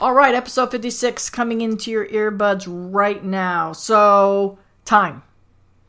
[0.00, 3.72] All right, episode 56 coming into your earbuds right now.
[3.72, 5.24] So, time.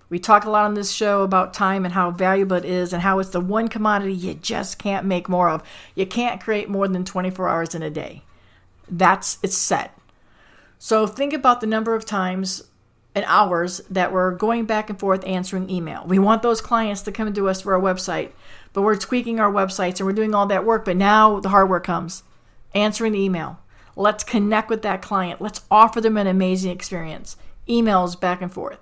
[0.09, 3.03] We talk a lot on this show about time and how valuable it is and
[3.03, 5.61] how it's the one commodity you just can't make more of.
[5.93, 8.23] You can't create more than 24 hours in a day.
[8.89, 9.95] That's it's set.
[10.79, 12.63] So think about the number of times
[13.13, 16.03] and hours that we're going back and forth answering email.
[16.07, 18.31] We want those clients to come to us for our website,
[18.73, 21.69] but we're tweaking our websites and we're doing all that work, but now the hard
[21.69, 22.23] work comes.
[22.73, 23.59] Answering the email.
[23.99, 25.41] Let's connect with that client.
[25.41, 27.35] Let's offer them an amazing experience.
[27.67, 28.79] Emails back and forth.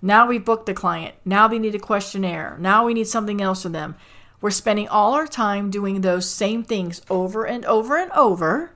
[0.00, 1.16] Now we've booked the client.
[1.24, 2.56] Now they need a questionnaire.
[2.60, 3.96] Now we need something else from them.
[4.40, 8.70] We're spending all our time doing those same things over and over and over,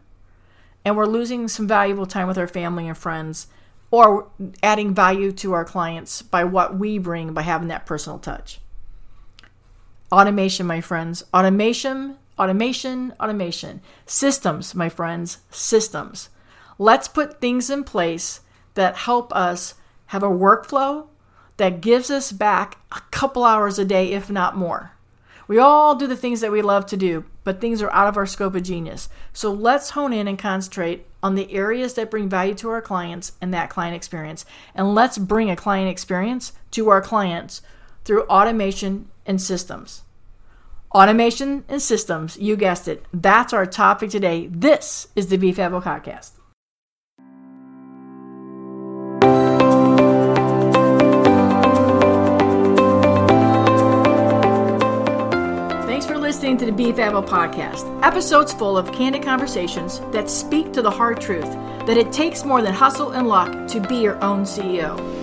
[0.84, 3.46] and we're losing some valuable time with our family and friends
[3.92, 4.26] or
[4.64, 8.58] adding value to our clients by what we bring by having that personal touch.
[10.10, 11.22] Automation, my friends.
[11.32, 13.80] Automation, automation, automation.
[14.06, 15.38] Systems, my friends.
[15.50, 16.28] Systems.
[16.78, 18.40] Let's put things in place
[18.74, 19.74] that help us
[20.06, 21.06] have a workflow
[21.56, 24.92] that gives us back a couple hours a day, if not more.
[25.46, 28.16] We all do the things that we love to do, but things are out of
[28.16, 29.08] our scope of genius.
[29.32, 33.32] So let's hone in and concentrate on the areas that bring value to our clients
[33.40, 34.46] and that client experience.
[34.74, 37.60] And let's bring a client experience to our clients
[38.04, 40.02] through automation and systems.
[40.94, 43.04] Automation and systems, you guessed it.
[43.12, 44.46] That's our topic today.
[44.46, 46.30] This is the BFABO podcast.
[55.84, 60.82] Thanks for listening to the Beef podcast, episodes full of candid conversations that speak to
[60.82, 61.50] the hard truth
[61.86, 65.13] that it takes more than hustle and luck to be your own CEO.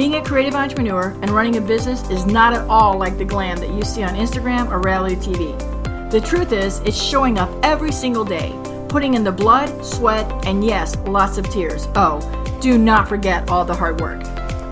[0.00, 3.58] Being a creative entrepreneur and running a business is not at all like the glam
[3.58, 6.10] that you see on Instagram or reality TV.
[6.10, 10.64] The truth is, it's showing up every single day, putting in the blood, sweat, and
[10.64, 11.86] yes, lots of tears.
[11.96, 12.18] Oh,
[12.62, 14.22] do not forget all the hard work.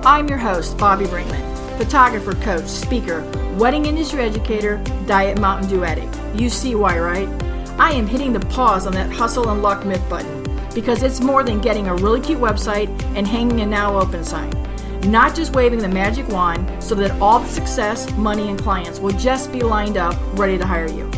[0.03, 3.21] I'm your host, Bobby Brinkman, photographer, coach, speaker,
[3.59, 6.41] wedding industry educator, diet Mountain Dew addict.
[6.41, 7.29] You see why, right?
[7.79, 10.43] I am hitting the pause on that hustle and luck myth button
[10.75, 14.58] because it's more than getting a really cute website and hanging a now open sign.
[15.07, 19.13] Not just waving the magic wand so that all the success, money, and clients will
[19.13, 21.11] just be lined up ready to hire you.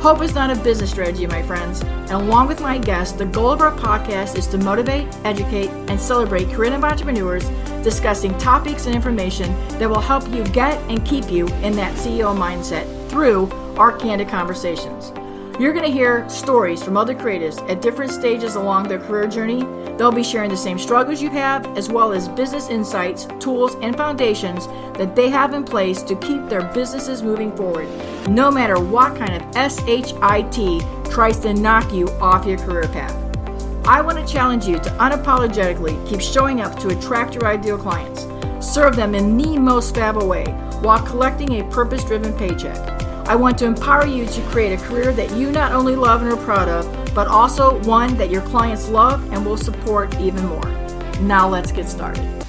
[0.00, 1.82] Hope is not a business strategy, my friends.
[1.82, 6.00] And along with my guests, the goal of our podcast is to motivate, educate, and
[6.00, 7.48] celebrate creative entrepreneurs
[7.84, 12.36] discussing topics and information that will help you get and keep you in that CEO
[12.36, 15.12] mindset through our candid conversations.
[15.62, 19.62] You're going to hear stories from other creatives at different stages along their career journey.
[19.96, 23.96] They'll be sharing the same struggles you have, as well as business insights, tools, and
[23.96, 24.66] foundations
[24.98, 27.86] that they have in place to keep their businesses moving forward,
[28.28, 33.14] no matter what kind of SHIT tries to knock you off your career path.
[33.86, 38.26] I want to challenge you to unapologetically keep showing up to attract your ideal clients,
[38.58, 40.44] serve them in the most fabulous way
[40.80, 42.91] while collecting a purpose driven paycheck.
[43.24, 46.32] I want to empower you to create a career that you not only love and
[46.32, 50.68] are proud of, but also one that your clients love and will support even more.
[51.20, 52.44] Now let's get started.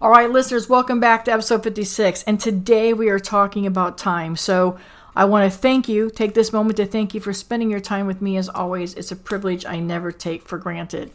[0.00, 2.22] All right, listeners, welcome back to episode 56.
[2.24, 4.34] And today we are talking about time.
[4.34, 4.78] So
[5.14, 8.06] I want to thank you, take this moment to thank you for spending your time
[8.06, 8.94] with me as always.
[8.94, 11.12] It's a privilege I never take for granted.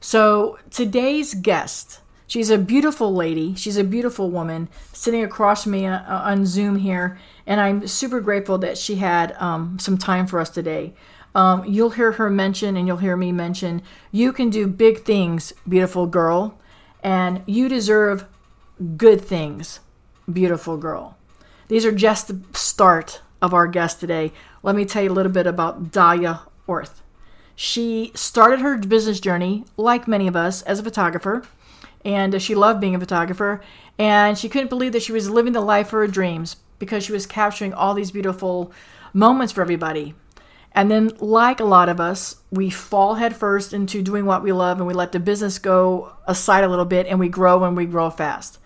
[0.00, 2.00] So today's guest
[2.30, 3.56] She's a beautiful lady.
[3.56, 8.56] She's a beautiful woman sitting across me uh, on Zoom here, and I'm super grateful
[8.58, 10.94] that she had um, some time for us today.
[11.34, 13.82] Um, you'll hear her mention, and you'll hear me mention,
[14.12, 16.56] you can do big things, beautiful girl,
[17.02, 18.26] and you deserve
[18.96, 19.80] good things,
[20.32, 21.18] beautiful girl.
[21.66, 24.30] These are just the start of our guest today.
[24.62, 27.02] Let me tell you a little bit about Dahlia Orth.
[27.56, 31.42] She started her business journey, like many of us, as a photographer
[32.04, 33.60] and she loved being a photographer
[33.98, 37.12] and she couldn't believe that she was living the life of her dreams because she
[37.12, 38.72] was capturing all these beautiful
[39.12, 40.14] moments for everybody.
[40.72, 44.78] And then like a lot of us we fall headfirst into doing what we love
[44.78, 47.86] and we let the business go aside a little bit and we grow and we
[47.86, 48.58] grow fast.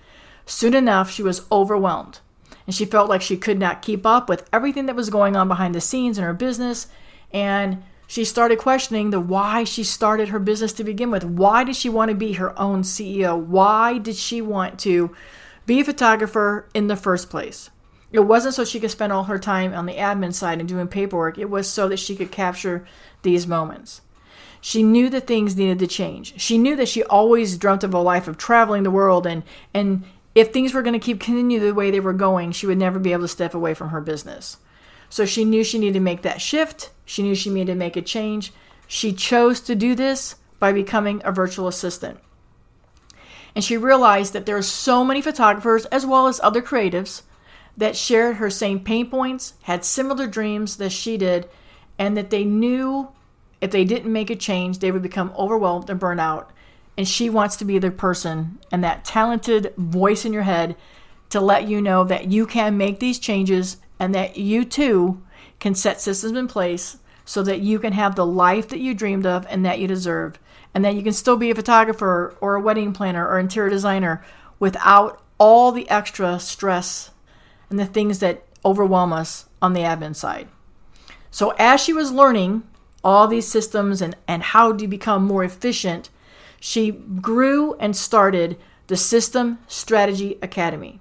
[0.46, 2.20] Soon enough she was overwhelmed
[2.66, 5.48] and she felt like she could not keep up with everything that was going on
[5.48, 6.87] behind the scenes in her business
[7.32, 11.24] and she started questioning the why she started her business to begin with.
[11.24, 13.38] Why did she want to be her own CEO?
[13.38, 15.14] Why did she want to
[15.66, 17.70] be a photographer in the first place?
[18.12, 20.86] It wasn't so she could spend all her time on the admin side and doing
[20.86, 21.38] paperwork.
[21.38, 22.86] It was so that she could capture
[23.22, 24.02] these moments.
[24.60, 26.40] She knew that things needed to change.
[26.40, 29.42] She knew that she always dreamt of a life of traveling the world and
[29.72, 30.04] and
[30.34, 32.98] if things were going to keep continue the way they were going, she would never
[32.98, 34.56] be able to step away from her business.
[35.08, 37.96] So she knew she needed to make that shift She knew she needed to make
[37.96, 38.52] a change.
[38.86, 42.18] She chose to do this by becoming a virtual assistant.
[43.54, 47.22] And she realized that there are so many photographers, as well as other creatives,
[47.76, 51.48] that shared her same pain points, had similar dreams that she did,
[51.98, 53.08] and that they knew
[53.60, 56.50] if they didn't make a change, they would become overwhelmed and burn out.
[56.96, 60.76] And she wants to be the person and that talented voice in your head
[61.30, 65.22] to let you know that you can make these changes and that you too
[65.60, 69.26] can set systems in place so that you can have the life that you dreamed
[69.26, 70.38] of and that you deserve.
[70.74, 74.24] And that you can still be a photographer or a wedding planner or interior designer
[74.58, 77.12] without all the extra stress
[77.70, 80.48] and the things that overwhelm us on the admin side.
[81.30, 82.64] So, as she was learning
[83.02, 86.10] all these systems and, and how to become more efficient,
[86.58, 91.00] she grew and started the System Strategy Academy.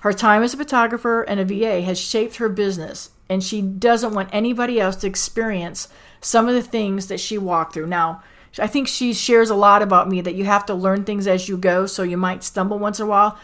[0.00, 4.14] Her time as a photographer and a VA has shaped her business, and she doesn't
[4.14, 5.88] want anybody else to experience
[6.20, 7.88] some of the things that she walked through.
[7.88, 8.22] Now,
[8.60, 11.48] I think she shares a lot about me that you have to learn things as
[11.48, 13.36] you go, so you might stumble once in a while.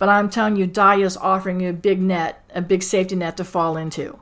[0.00, 3.44] But I'm telling you, Daya's offering you a big net, a big safety net to
[3.44, 4.18] fall into.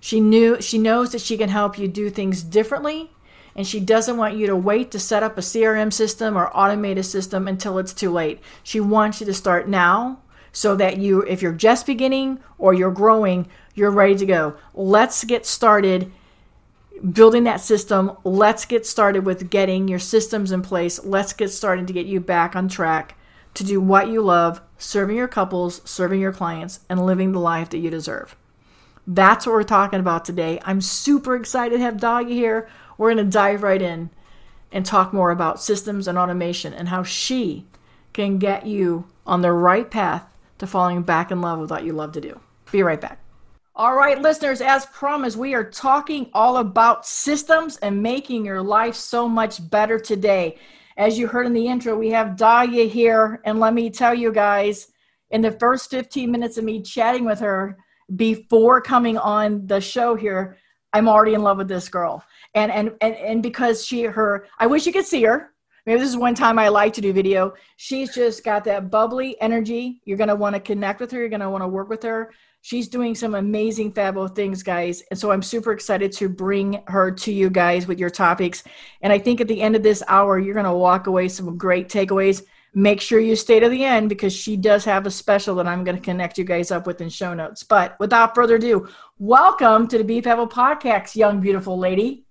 [0.00, 3.12] She knew she knows that she can help you do things differently,
[3.54, 6.98] and she doesn't want you to wait to set up a CRM system or automate
[6.98, 8.40] a system until it's too late.
[8.64, 10.18] She wants you to start now
[10.52, 13.48] so that you, if you're just beginning or you're growing,
[13.78, 14.56] you're ready to go.
[14.74, 16.12] Let's get started
[17.12, 18.16] building that system.
[18.24, 21.02] Let's get started with getting your systems in place.
[21.04, 23.16] Let's get started to get you back on track
[23.54, 27.70] to do what you love, serving your couples, serving your clients, and living the life
[27.70, 28.36] that you deserve.
[29.06, 30.60] That's what we're talking about today.
[30.64, 32.68] I'm super excited to have Daya here.
[32.98, 34.10] We're going to dive right in
[34.70, 37.64] and talk more about systems and automation and how she
[38.12, 40.24] can get you on the right path
[40.58, 42.40] to falling back in love with what you love to do.
[42.70, 43.18] Be right back.
[43.80, 48.96] All right, listeners, as promised, we are talking all about systems and making your life
[48.96, 50.58] so much better today.
[50.96, 53.40] As you heard in the intro, we have Daya here.
[53.44, 54.88] And let me tell you guys,
[55.30, 57.78] in the first 15 minutes of me chatting with her
[58.16, 60.56] before coming on the show here,
[60.92, 62.24] I'm already in love with this girl.
[62.54, 65.52] And and and, and because she her I wish you could see her
[65.88, 67.54] maybe this is one time I like to do video.
[67.76, 70.02] She's just got that bubbly energy.
[70.04, 71.18] You're going to want to connect with her.
[71.18, 72.30] You're going to want to work with her.
[72.60, 75.02] She's doing some amazing, fabulous things, guys.
[75.10, 78.64] And so I'm super excited to bring her to you guys with your topics.
[79.00, 81.56] And I think at the end of this hour, you're going to walk away some
[81.56, 82.42] great takeaways.
[82.74, 85.84] Make sure you stay to the end because she does have a special that I'm
[85.84, 87.62] going to connect you guys up with in show notes.
[87.62, 88.88] But without further ado,
[89.18, 92.27] welcome to the BeFabulous Podcast, young, beautiful lady.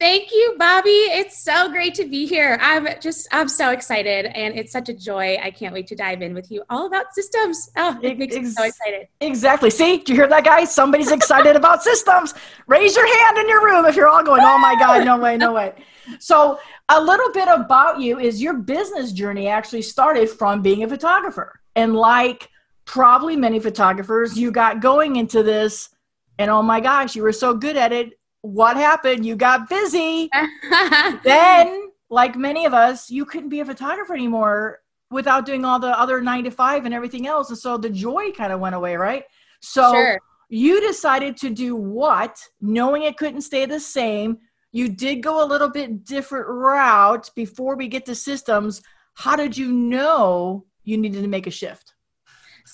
[0.00, 0.88] Thank you, Bobby.
[0.88, 2.58] It's so great to be here.
[2.62, 5.36] I'm just, I'm so excited and it's such a joy.
[5.42, 7.70] I can't wait to dive in with you all about systems.
[7.76, 9.08] Oh, it makes Ex- me so excited.
[9.20, 9.68] Exactly.
[9.68, 10.74] See, do you hear that, guys?
[10.74, 12.32] Somebody's excited about systems.
[12.66, 15.36] Raise your hand in your room if you're all going, oh my God, no way,
[15.36, 15.74] no way.
[16.18, 16.58] So,
[16.88, 21.60] a little bit about you is your business journey actually started from being a photographer.
[21.76, 22.48] And like
[22.86, 25.90] probably many photographers, you got going into this
[26.38, 29.24] and oh my gosh, you were so good at it what happened?
[29.24, 30.30] You got busy.
[31.24, 35.98] then, like many of us, you couldn't be a photographer anymore without doing all the
[35.98, 37.50] other nine to five and everything else.
[37.50, 39.24] And so the joy kind of went away, right?
[39.60, 40.20] So sure.
[40.48, 44.38] you decided to do what, knowing it couldn't stay the same.
[44.72, 48.82] You did go a little bit different route before we get to systems.
[49.14, 51.89] How did you know you needed to make a shift?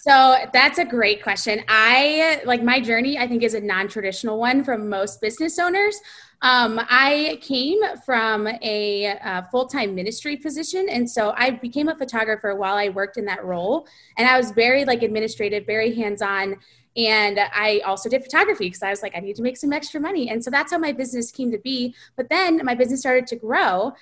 [0.06, 1.64] So that's a great question.
[1.66, 6.00] I like my journey, I think, is a non traditional one from most business owners.
[6.42, 10.86] Um, I came from a, a full time ministry position.
[10.88, 13.88] And so I became a photographer while I worked in that role.
[14.16, 16.54] And I was very like administrative, very hands on.
[16.96, 20.00] And I also did photography because I was like, I need to make some extra
[20.00, 20.30] money.
[20.30, 21.96] And so that's how my business came to be.
[22.14, 23.92] But then my business started to grow.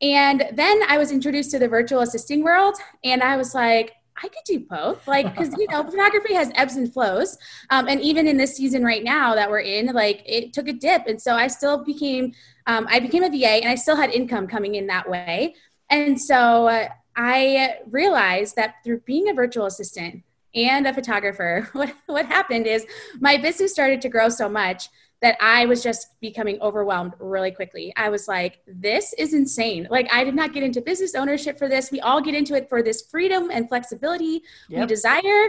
[0.00, 2.74] And then I was introduced to the virtual assisting world.
[3.04, 5.06] And I was like, I could do both.
[5.06, 7.38] Like, because, you know, photography has ebbs and flows.
[7.70, 10.72] Um, and even in this season right now that we're in, like, it took a
[10.72, 11.06] dip.
[11.06, 12.32] And so I still became,
[12.66, 15.54] um, I became a VA and I still had income coming in that way.
[15.90, 20.22] And so uh, I realized that through being a virtual assistant
[20.54, 22.86] and a photographer, what, what happened is
[23.20, 24.88] my business started to grow so much
[25.22, 27.92] that I was just becoming overwhelmed really quickly.
[27.96, 29.86] I was like, this is insane.
[29.88, 31.90] Like, I did not get into business ownership for this.
[31.92, 34.80] We all get into it for this freedom and flexibility yep.
[34.80, 35.48] we desire.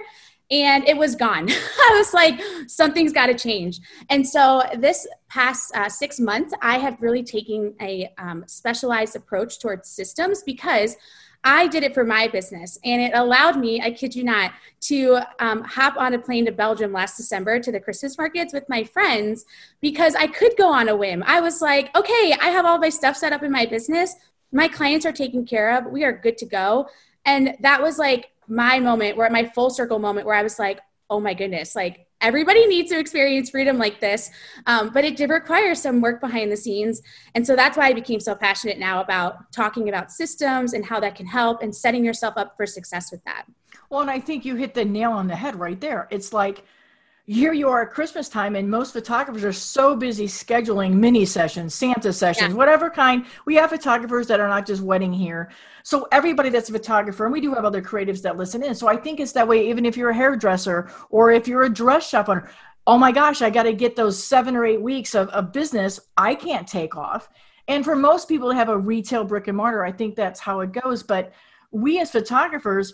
[0.52, 1.50] and it was gone.
[1.52, 3.80] I was like, something's got to change.
[4.10, 9.60] And so this past uh, six months, I have really taken a um, specialized approach
[9.60, 10.96] towards systems because
[11.44, 15.20] I did it for my business, and it allowed me, I kid you not, to
[15.40, 18.84] um, hop on a plane to Belgium last December to the Christmas markets with my
[18.84, 19.46] friends
[19.82, 21.24] because I could go on a whim.
[21.26, 24.16] I was like, okay, I have all my stuff set up in my business.
[24.52, 25.92] My clients are taken care of.
[25.92, 26.88] We are good to go.
[27.26, 30.80] And that was like my moment where my full circle moment where I was like,
[31.10, 34.32] oh my goodness, like everybody needs to experience freedom like this.
[34.66, 37.02] Um, but it did require some work behind the scenes.
[37.36, 41.00] And so that's why I became so passionate now about talking about systems and how
[41.02, 43.46] that can help and setting yourself up for success with that.
[43.90, 46.08] Well, and I think you hit the nail on the head right there.
[46.10, 46.64] It's like,
[47.26, 51.74] here you are at Christmas time, and most photographers are so busy scheduling mini sessions,
[51.74, 52.56] Santa sessions, yeah.
[52.56, 53.26] whatever kind.
[53.46, 55.50] We have photographers that are not just wedding here.
[55.84, 58.76] So everybody that's a photographer, and we do have other creatives that listen in.
[58.76, 61.74] So I think it's that way, even if you're a hairdresser or if you're a
[61.74, 62.50] dress shop owner.
[62.86, 66.02] Oh my gosh, I got to get those seven or eight weeks of, of business.
[66.18, 67.30] I can't take off.
[67.70, 70.60] And for most people to have a retail brick and mortar, I think that's how
[70.60, 71.04] it goes.
[71.04, 71.32] But
[71.72, 72.94] we as photographers,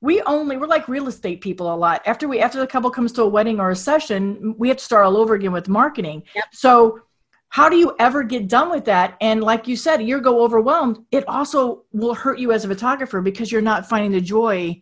[0.00, 2.02] we only we're like real estate people a lot.
[2.06, 4.84] After we after the couple comes to a wedding or a session we have to
[4.84, 6.22] start all over again with marketing.
[6.34, 6.44] Yep.
[6.52, 7.00] so
[7.48, 9.16] how do you ever get done with that?
[9.20, 11.04] And like you said you go overwhelmed.
[11.10, 14.80] It also will hurt you as a photographer because you're not finding the joy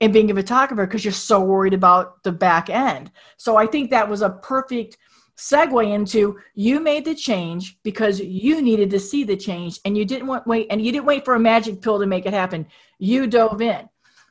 [0.00, 3.10] in being a photographer because you're so worried about the back end.
[3.36, 4.98] So i think that was a perfect
[5.38, 10.04] segue into you made the change because you needed to see the change and you
[10.04, 12.66] didn't want wait and you didn't wait for a magic pill to make it happen.
[12.98, 13.88] You dove in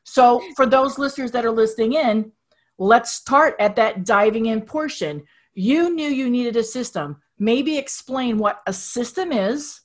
[0.10, 2.32] so, for those listeners that are listening in,
[2.78, 5.24] let's start at that diving in portion.
[5.54, 7.22] You knew you needed a system.
[7.38, 9.82] Maybe explain what a system is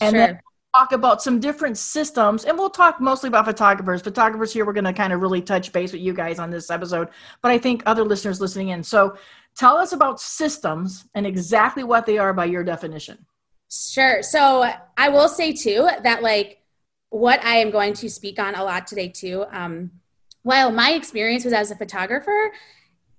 [0.00, 0.26] and sure.
[0.26, 0.40] then
[0.74, 2.44] talk about some different systems.
[2.44, 4.02] And we'll talk mostly about photographers.
[4.02, 6.68] Photographers here, we're going to kind of really touch base with you guys on this
[6.68, 7.08] episode,
[7.40, 8.82] but I think other listeners listening in.
[8.82, 9.16] So,
[9.56, 13.24] tell us about systems and exactly what they are by your definition.
[13.70, 14.24] Sure.
[14.24, 16.61] So, I will say too that, like,
[17.12, 19.44] what I am going to speak on a lot today, too.
[19.52, 19.90] Um,
[20.42, 22.52] while my experience was as a photographer,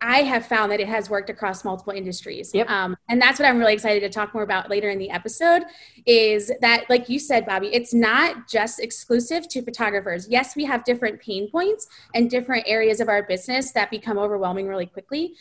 [0.02, 2.54] I have found that it has worked across multiple industries.
[2.54, 2.70] Yep.
[2.70, 5.64] Um, and that's what I'm really excited to talk more about later in the episode
[6.06, 10.28] is that, like you said, Bobby, it's not just exclusive to photographers.
[10.28, 14.68] Yes, we have different pain points and different areas of our business that become overwhelming
[14.68, 15.36] really quickly.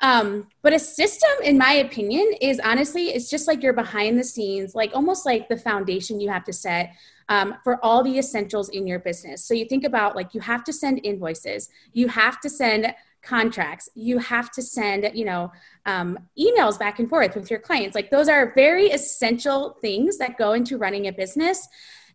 [0.00, 4.24] Um, but a system, in my opinion, is honestly, it's just like you're behind the
[4.24, 6.92] scenes, like almost like the foundation you have to set
[7.28, 9.44] um, for all the essentials in your business.
[9.44, 13.88] So you think about like you have to send invoices, you have to send contracts,
[13.94, 15.50] you have to send, you know,
[15.86, 17.94] um, emails back and forth with your clients.
[17.94, 21.66] Like those are very essential things that go into running a business.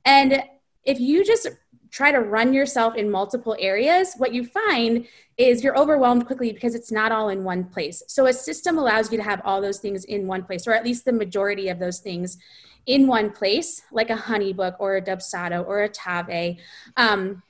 [0.06, 0.44] And
[0.84, 1.48] if you just
[1.92, 6.76] try to run yourself in multiple areas, what you find is you're overwhelmed quickly because
[6.76, 8.04] it's not all in one place.
[8.08, 10.86] So a system allows you to have all those things in one place, or at
[10.86, 12.38] least the majority of those things
[12.90, 16.58] in one place, like a Honeybook or a Dubsado or a Tave,
[16.98, 17.44] um,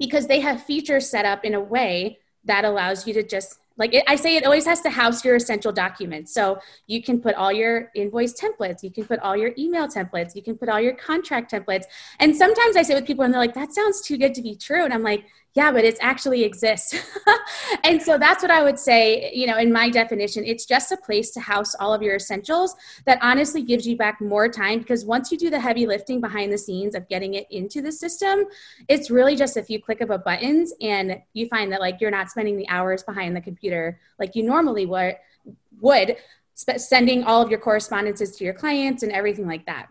[0.00, 3.94] because they have features set up in a way that allows you to just like
[4.08, 6.34] I say, it always has to house your essential documents.
[6.34, 10.34] So you can put all your invoice templates, you can put all your email templates,
[10.34, 11.84] you can put all your contract templates.
[12.18, 14.56] And sometimes I say with people, and they're like, "That sounds too good to be
[14.56, 16.94] true," and I'm like, yeah but it's actually exists
[17.84, 20.96] and so that's what i would say you know in my definition it's just a
[20.96, 22.74] place to house all of your essentials
[23.06, 26.52] that honestly gives you back more time because once you do the heavy lifting behind
[26.52, 28.44] the scenes of getting it into the system
[28.88, 32.10] it's really just a few click of a buttons and you find that like you're
[32.10, 35.16] not spending the hours behind the computer like you normally would
[35.80, 36.16] would
[36.54, 39.88] sending all of your correspondences to your clients and everything like that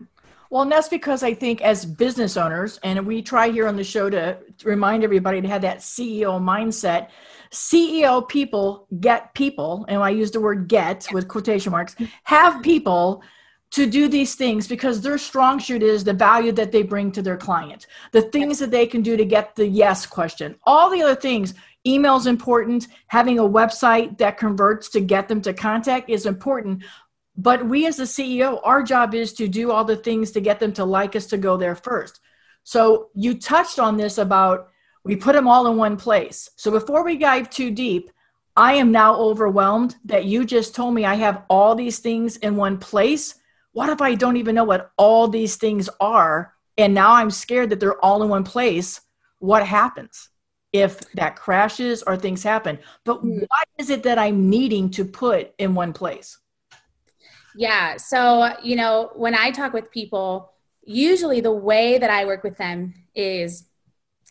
[0.50, 3.84] well, and that's because I think as business owners, and we try here on the
[3.84, 7.08] show to, to remind everybody to have that CEO mindset.
[7.50, 13.22] CEO people get people, and I use the word get with quotation marks, have people
[13.70, 17.20] to do these things because their strong suit is the value that they bring to
[17.20, 20.56] their client, the things that they can do to get the yes question.
[20.64, 21.52] All the other things,
[21.86, 26.82] email's important, having a website that converts to get them to contact is important,
[27.38, 30.58] but we as the CEO, our job is to do all the things to get
[30.58, 32.18] them to like us to go there first.
[32.64, 34.70] So you touched on this about
[35.04, 36.50] we put them all in one place.
[36.56, 38.10] So before we dive too deep,
[38.56, 42.56] I am now overwhelmed that you just told me I have all these things in
[42.56, 43.36] one place.
[43.70, 46.52] What if I don't even know what all these things are?
[46.76, 49.00] And now I'm scared that they're all in one place.
[49.38, 50.28] What happens
[50.72, 52.80] if that crashes or things happen?
[53.04, 53.38] But hmm.
[53.38, 56.36] what is it that I'm needing to put in one place?
[57.58, 57.96] Yeah.
[57.96, 60.52] So, you know, when I talk with people,
[60.84, 63.64] usually the way that I work with them is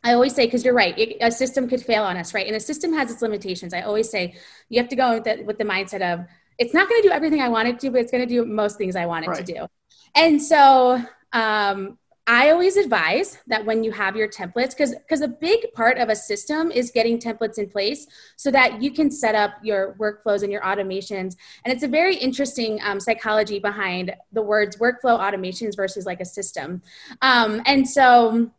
[0.01, 2.47] I always say, because you're right, it, a system could fail on us, right?
[2.47, 3.73] And a system has its limitations.
[3.73, 4.35] I always say
[4.69, 6.25] you have to go with the, with the mindset of
[6.57, 8.45] it's not going to do everything I want it to, but it's going to do
[8.45, 9.45] most things I want it right.
[9.45, 9.67] to do.
[10.15, 11.03] And so
[11.33, 11.97] um,
[12.29, 16.09] I always advise that when you have your templates, because because a big part of
[16.09, 18.05] a system is getting templates in place
[18.35, 21.37] so that you can set up your workflows and your automations.
[21.63, 26.25] And it's a very interesting um, psychology behind the words workflow automations versus like a
[26.25, 26.81] system.
[27.21, 28.51] Um, and so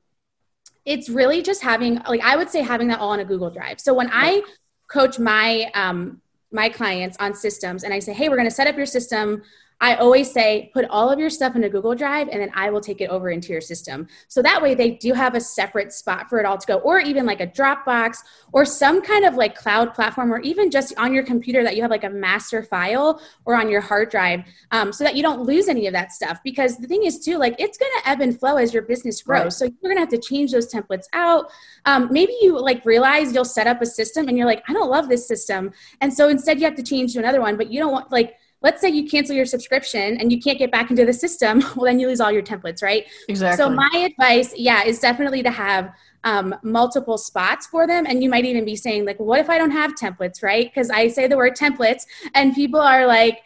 [0.86, 3.80] it's really just having like I would say having that all on a Google Drive.
[3.80, 4.42] So when I
[4.90, 8.66] coach my um, my clients on systems and I say, hey, we're going to set
[8.66, 9.42] up your system
[9.80, 12.70] I always say put all of your stuff in a Google Drive and then I
[12.70, 14.08] will take it over into your system.
[14.26, 16.98] So that way they do have a separate spot for it all to go, or
[16.98, 18.18] even like a Dropbox
[18.52, 21.82] or some kind of like cloud platform, or even just on your computer that you
[21.82, 24.42] have like a master file or on your hard drive
[24.72, 26.40] um, so that you don't lose any of that stuff.
[26.42, 29.22] Because the thing is, too, like it's going to ebb and flow as your business
[29.22, 29.42] grows.
[29.42, 29.52] Right.
[29.52, 31.50] So you're going to have to change those templates out.
[31.84, 34.90] Um, maybe you like realize you'll set up a system and you're like, I don't
[34.90, 35.72] love this system.
[36.00, 38.37] And so instead you have to change to another one, but you don't want like,
[38.60, 41.84] let's say you cancel your subscription and you can't get back into the system well
[41.84, 43.06] then you lose all your templates right?
[43.28, 43.56] Exactly.
[43.56, 45.92] so my advice yeah is definitely to have
[46.24, 48.04] um, multiple spots for them.
[48.06, 50.42] And you might even be saying like what if i don't have templates?
[50.42, 50.66] Right?
[50.66, 52.02] Because i say the word templates
[52.34, 53.40] and people are like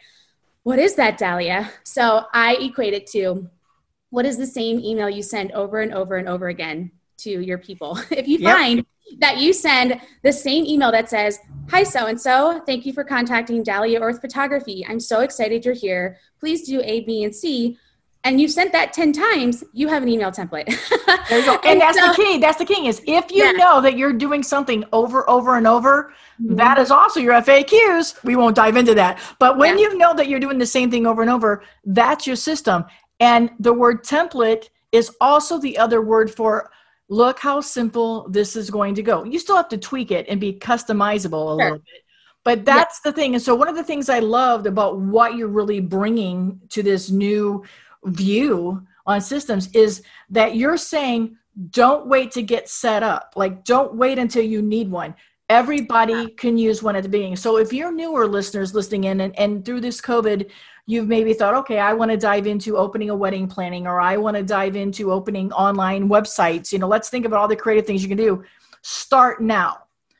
[0.63, 1.71] what is that dahlia?
[1.83, 3.49] So i equate it to
[4.09, 7.57] what is the same email you send over and over and over again to your
[7.57, 7.99] people?
[8.11, 8.57] If you yep.
[8.57, 8.85] find
[9.19, 12.61] that you send the same email that says, Hi, so and so.
[12.65, 14.85] Thank you for contacting Dahlia Orth Photography.
[14.87, 16.17] I'm so excited you're here.
[16.39, 17.77] Please do A, B, and C.
[18.25, 20.67] And you sent that 10 times, you have an email template.
[21.29, 21.55] there you go.
[21.55, 22.37] And, and that's so, the key.
[22.37, 23.51] That's the key is if you yeah.
[23.51, 26.55] know that you're doing something over, over, and over, mm-hmm.
[26.55, 28.23] that is also your FAQs.
[28.23, 29.19] We won't dive into that.
[29.39, 29.89] But when yeah.
[29.89, 32.85] you know that you're doing the same thing over and over, that's your system.
[33.19, 36.71] And the word template is also the other word for
[37.09, 39.23] look how simple this is going to go.
[39.23, 41.55] You still have to tweak it and be customizable a sure.
[41.55, 42.03] little bit.
[42.43, 43.35] But that's the thing.
[43.35, 47.09] And so, one of the things I loved about what you're really bringing to this
[47.09, 47.63] new
[48.05, 51.37] view on systems is that you're saying,
[51.69, 53.33] don't wait to get set up.
[53.35, 55.15] Like, don't wait until you need one.
[55.49, 57.35] Everybody can use one at the beginning.
[57.37, 60.49] So, if you're newer listeners listening in and, and through this COVID,
[60.85, 64.17] you've maybe thought, okay, I want to dive into opening a wedding planning or I
[64.17, 66.71] want to dive into opening online websites.
[66.71, 68.43] You know, let's think about all the creative things you can do.
[68.81, 69.77] Start now.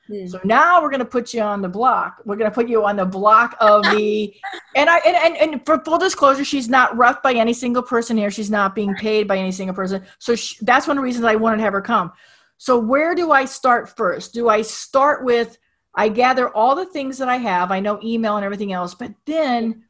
[0.07, 0.27] Hmm.
[0.27, 2.21] So now we're going to put you on the block.
[2.25, 4.33] We're going to put you on the block of the,
[4.75, 8.17] and I and, and, and for full disclosure, she's not roughed by any single person
[8.17, 8.31] here.
[8.31, 10.03] She's not being paid by any single person.
[10.19, 12.11] So she, that's one of the reasons I wanted to have her come.
[12.57, 14.33] So where do I start first?
[14.33, 15.57] Do I start with
[15.95, 17.71] I gather all the things that I have.
[17.71, 19.83] I know email and everything else, but then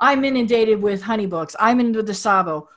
[0.00, 1.54] I'm inundated with Honeybooks.
[1.58, 2.68] I'm into the Savo.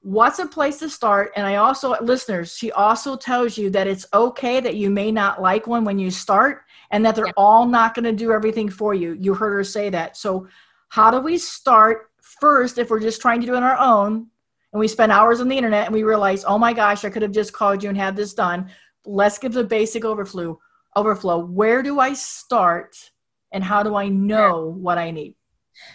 [0.00, 1.32] What's a place to start?
[1.36, 5.40] And I also, listeners, she also tells you that it's okay that you may not
[5.40, 8.92] like one when you start and that they're all not going to do everything for
[8.92, 9.16] you.
[9.18, 10.16] You heard her say that.
[10.16, 10.48] So,
[10.88, 14.28] how do we start first if we're just trying to do it on our own
[14.72, 17.22] and we spend hours on the internet and we realize, oh my gosh, I could
[17.22, 18.70] have just called you and had this done?
[19.06, 20.60] Let's give the basic overflow.
[20.96, 21.46] Overflow.
[21.46, 23.10] Where do I start
[23.52, 25.34] and how do I know what I need?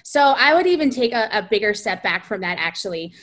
[0.03, 3.13] So I would even take a, a bigger step back from that actually,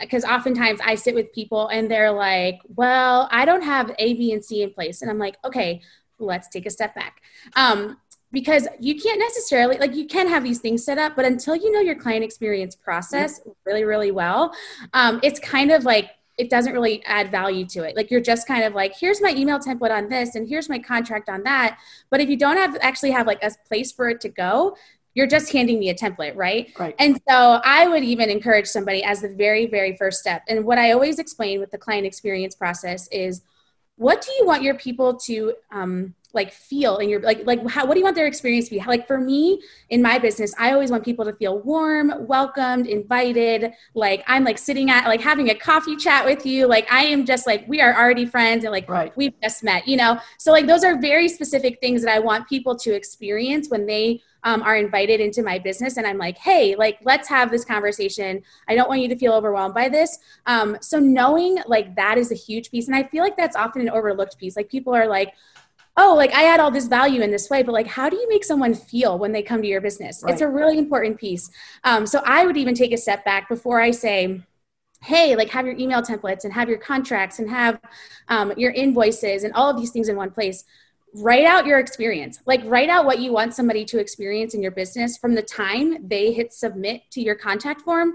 [0.00, 4.14] because um, oftentimes I sit with people and they're like, "Well, I don't have A,
[4.14, 5.82] B, and C in place," and I'm like, "Okay,
[6.18, 7.22] let's take a step back."
[7.56, 7.98] Um,
[8.34, 11.70] because you can't necessarily like you can have these things set up but until you
[11.70, 14.52] know your client experience process really really well
[14.92, 18.46] um, it's kind of like it doesn't really add value to it like you're just
[18.46, 21.78] kind of like here's my email template on this and here's my contract on that
[22.10, 24.76] but if you don't have actually have like a place for it to go
[25.14, 26.72] you're just handing me a template, right?
[26.78, 26.94] Right.
[26.98, 30.42] And so I would even encourage somebody as the very, very first step.
[30.48, 33.42] And what I always explain with the client experience process is
[33.96, 37.86] what do you want your people to um, like feel in your like like how,
[37.86, 40.72] what do you want their experience to be like for me in my business i
[40.72, 45.50] always want people to feel warm welcomed invited like i'm like sitting at like having
[45.50, 48.72] a coffee chat with you like i am just like we are already friends and
[48.72, 49.16] like right.
[49.16, 52.48] we've just met you know so like those are very specific things that i want
[52.48, 55.96] people to experience when they um, are invited into my business.
[55.96, 58.42] And i'm like hey like let's have this conversation.
[58.68, 60.18] I don't want you to feel overwhelmed by this.
[60.46, 62.86] Um, so knowing like that is a huge piece.
[62.86, 64.56] And i feel like that's often an overlooked piece.
[64.56, 65.34] Like people are like
[65.96, 67.62] oh like i add all this value in this way.
[67.62, 70.22] But like how do you make someone feel when they come to your business?
[70.22, 70.32] Right.
[70.32, 71.50] it's a really important piece.
[71.82, 74.42] Um, so i would even take a step back before i say
[75.04, 77.78] hey like have your email templates and have your contracts and have
[78.28, 80.64] um, your invoices and all of these things in one place
[81.14, 84.72] write out your experience like write out what you want somebody to experience in your
[84.72, 88.14] business from the time they hit submit to your contact form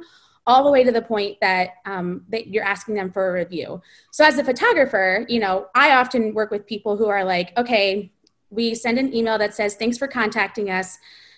[0.49, 3.79] all the way to the point that um, that you're asking them for a review.
[4.11, 8.11] So as a photographer, you know, I often work with people who are like, okay,
[8.49, 10.97] we send an email that says thanks for contacting us.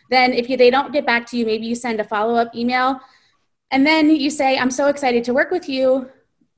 [0.09, 3.01] Then if they don't get back to you, maybe you send a follow up email,
[3.69, 6.09] and then you say, I'm so excited to work with you.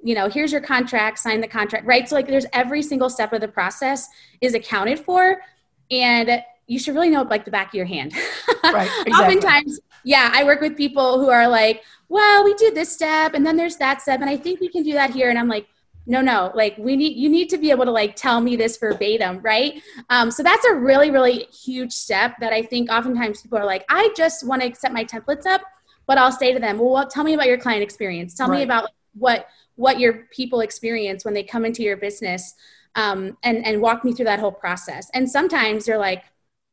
[0.04, 2.08] You know, here's your contract, sign the contract, right?
[2.08, 4.08] So like, there's every single step of the process
[4.42, 5.42] is accounted for,
[5.90, 8.14] and you should really know like the back of your hand.
[8.64, 8.90] Right.
[9.06, 9.12] Exactly.
[9.12, 13.46] Oftentimes, yeah, I work with people who are like, well, we did this step and
[13.46, 15.30] then there's that step, and I think we can do that here.
[15.30, 15.68] And I'm like,
[16.06, 18.78] no, no, like we need you need to be able to like tell me this
[18.78, 19.82] verbatim, right?
[20.10, 23.86] Um, so that's a really, really huge step that I think oftentimes people are like,
[23.90, 25.62] I just want to set my templates up,
[26.06, 28.34] but I'll say to them, well, well tell me about your client experience.
[28.34, 28.60] Tell right.
[28.60, 32.54] me about what what your people experience when they come into your business,
[32.96, 35.10] um, and and walk me through that whole process.
[35.14, 36.24] And sometimes you're like,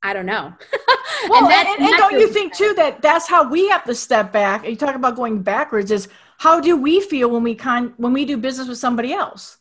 [0.03, 0.53] I don't know.
[1.29, 4.33] well, and, and, and don't you think too that that's how we have to step
[4.33, 4.67] back?
[4.67, 5.91] You talk about going backwards.
[5.91, 6.09] Is
[6.39, 9.59] how do we feel when we con when we do business with somebody else?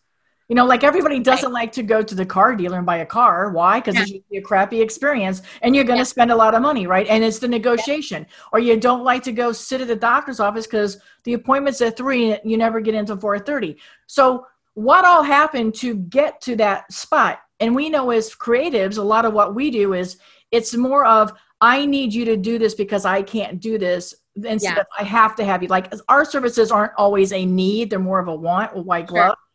[0.50, 1.62] You know, like everybody doesn't right.
[1.62, 3.52] like to go to the car dealer and buy a car.
[3.52, 3.80] Why?
[3.80, 4.02] Because yeah.
[4.02, 6.06] it's usually a crappy experience and you're going to yeah.
[6.06, 7.06] spend a lot of money, right?
[7.08, 8.24] And it's the negotiation.
[8.28, 8.36] Yeah.
[8.52, 11.96] Or you don't like to go sit at the doctor's office because the appointment's at
[11.96, 13.78] three and you never get into 4.30.
[14.08, 17.42] So what all happened to get to that spot?
[17.60, 20.18] And we know as creatives, a lot of what we do is
[20.52, 21.32] it's more of,
[21.62, 24.16] I need you to do this because I can't do this.
[24.36, 24.80] Instead yeah.
[24.80, 25.68] of I have to have you.
[25.68, 29.36] Like our services aren't always a need, they're more of a want, a white glove.
[29.38, 29.49] Sure.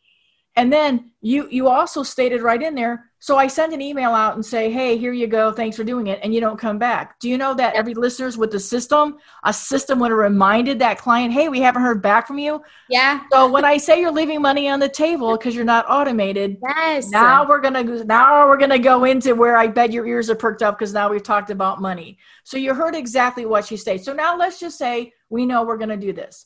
[0.55, 4.35] And then you you also stated right in there so I send an email out
[4.35, 5.51] and say, hey, here you go.
[5.51, 6.19] Thanks for doing it.
[6.21, 7.19] And you don't come back.
[7.19, 10.99] Do you know that every listeners with the system, a system would have reminded that
[10.99, 12.61] client, hey, we haven't heard back from you.
[12.87, 13.21] Yeah.
[13.31, 17.09] So when I say you're leaving money on the table because you're not automated, yes.
[17.09, 20.61] now we're gonna now we're gonna go into where I bet your ears are perked
[20.61, 22.19] up because now we've talked about money.
[22.43, 24.03] So you heard exactly what she said.
[24.03, 26.45] So now let's just say we know we're gonna do this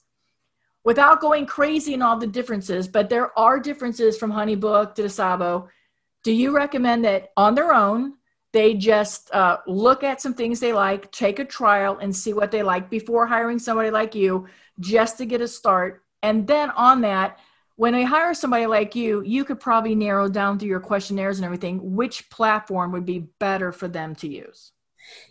[0.90, 5.70] without going crazy in all the differences, but there are differences from Honeybook to Sabo
[6.24, 8.14] do you recommend that on their own
[8.54, 12.50] they just uh, look at some things they like take a trial and see what
[12.50, 14.48] they like before hiring somebody like you
[14.80, 16.04] just to get a start?
[16.24, 17.38] And then on that
[17.76, 21.46] when they hire somebody like you you could probably narrow down through your questionnaires and
[21.46, 24.72] everything which platform would be better for them to use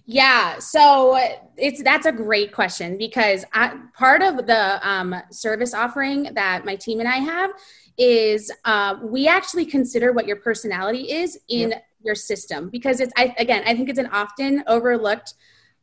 [0.07, 1.19] yeah, so
[1.57, 6.77] it's that's a great question because I, part of the um, service offering that my
[6.77, 7.51] team and I have
[7.99, 11.85] is uh, we actually consider what your personality is in yep.
[12.03, 15.35] your system because it's I, again i think it's an often overlooked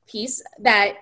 [0.07, 0.93] piece that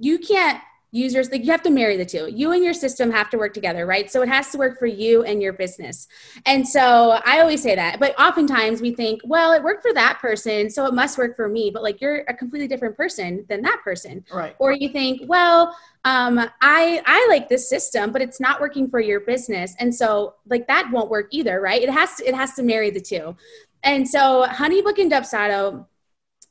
[0.00, 0.60] you can't
[0.92, 2.30] use your like you have to marry the two.
[2.32, 4.10] You and your system have to work together right?
[4.10, 6.06] So it has to work for you and your business.
[6.46, 10.18] And so i always say that but oftentimes we think well it worked for that
[10.20, 11.70] person so it must work for me.
[11.72, 14.24] But like you're a completely different person than that person.
[14.32, 14.54] Right.
[14.58, 15.74] Or you think well
[16.04, 20.34] um, I I like this system, but it's not working for your business, and so
[20.46, 21.80] like that won't work either, right?
[21.80, 23.36] It has to it has to marry the two,
[23.84, 25.86] and so Honeybook and Dubsado,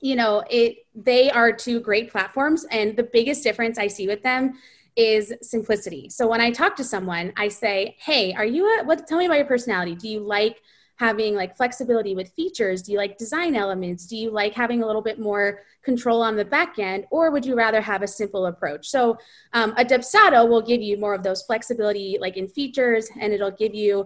[0.02, 4.24] you know, it they are two great platforms, and the biggest difference I see with
[4.24, 4.54] them
[4.96, 6.10] is simplicity.
[6.10, 9.08] So when I talk to someone, I say, "Hey, are you a what?
[9.08, 9.96] Tell me about your personality.
[9.96, 10.62] Do you like?"
[11.02, 12.84] having like flexibility with features?
[12.84, 14.06] Do you like design elements?
[14.06, 17.06] Do you like having a little bit more control on the back end?
[17.10, 18.88] Or would you rather have a simple approach?
[18.88, 19.18] So
[19.54, 23.50] um, a Dubsado will give you more of those flexibility like in features and it'll
[23.50, 24.06] give you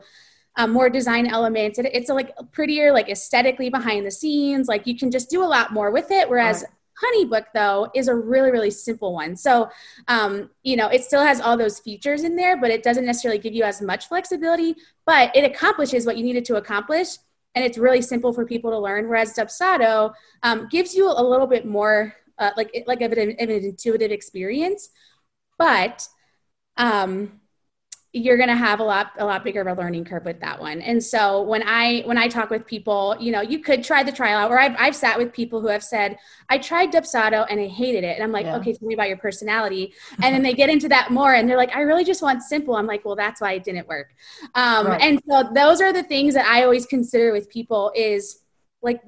[0.57, 1.79] um, more design elements.
[1.79, 4.67] It, it's like prettier, like aesthetically behind the scenes.
[4.67, 6.29] Like you can just do a lot more with it.
[6.29, 6.71] Whereas right.
[7.03, 9.35] Honeybook, though, is a really, really simple one.
[9.35, 9.69] So,
[10.07, 13.39] um, you know, it still has all those features in there, but it doesn't necessarily
[13.39, 17.17] give you as much flexibility, but it accomplishes what you needed to accomplish.
[17.53, 19.09] And it's really simple for people to learn.
[19.09, 20.13] Whereas Dubsado
[20.43, 24.11] um, gives you a little bit more, uh, like, like of an, of an intuitive
[24.11, 24.89] experience,
[25.57, 26.07] but
[26.77, 27.39] um,
[28.15, 30.57] you're going to have a lot a lot bigger of a learning curve with that
[30.59, 30.81] one.
[30.81, 34.11] And so when i when i talk with people you know you could try the
[34.11, 36.17] trial out or i've, I've sat with people who have said
[36.49, 38.15] i tried dubsado and i hated it.
[38.15, 38.55] And i'm like yeah.
[38.57, 39.93] okay tell me about your personality.
[40.23, 42.75] And then they get into that more and they're like i really just want simple.
[42.75, 44.13] I'm like well that's why it didn't work.
[44.55, 45.01] Um, right.
[45.01, 48.39] and so those are the things that i always consider with people is
[48.81, 49.01] like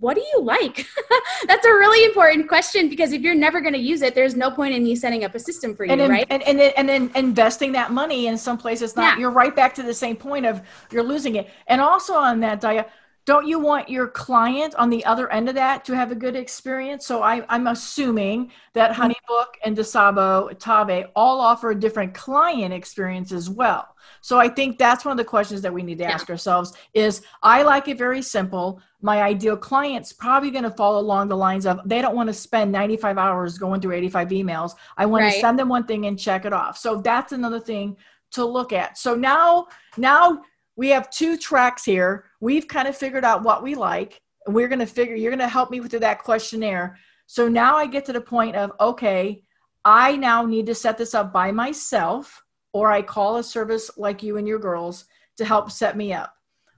[0.00, 0.86] what do you like?
[1.46, 4.50] That's a really important question because if you're never going to use it, there's no
[4.50, 6.26] point in me setting up a system for you, and in, right?
[6.30, 9.20] And, and, and then investing that money in some places, not, yeah.
[9.20, 11.48] you're right back to the same point of you're losing it.
[11.68, 12.86] And also on that, Dia,
[13.24, 16.34] don't you want your client on the other end of that to have a good
[16.34, 17.04] experience?
[17.04, 19.02] So I, am assuming that mm-hmm.
[19.02, 23.94] HoneyBook and Dasabo, Tave all offer a different client experience as well.
[24.28, 26.10] So I think that's one of the questions that we need to yeah.
[26.10, 28.78] ask ourselves is I like it very simple.
[29.00, 32.34] My ideal client's probably going to fall along the lines of they don't want to
[32.34, 34.72] spend 95 hours going through 85 emails.
[34.98, 35.32] I want right.
[35.32, 36.76] to send them one thing and check it off.
[36.76, 37.96] So that's another thing
[38.32, 38.98] to look at.
[38.98, 40.42] So now now
[40.76, 42.26] we have two tracks here.
[42.38, 44.20] We've kind of figured out what we like.
[44.44, 46.98] And we're going to figure, you're going to help me through that questionnaire.
[47.24, 49.42] So now I get to the point of, okay,
[49.86, 54.22] I now need to set this up by myself, or I call a service like
[54.22, 56.34] you and your girls to help set me up.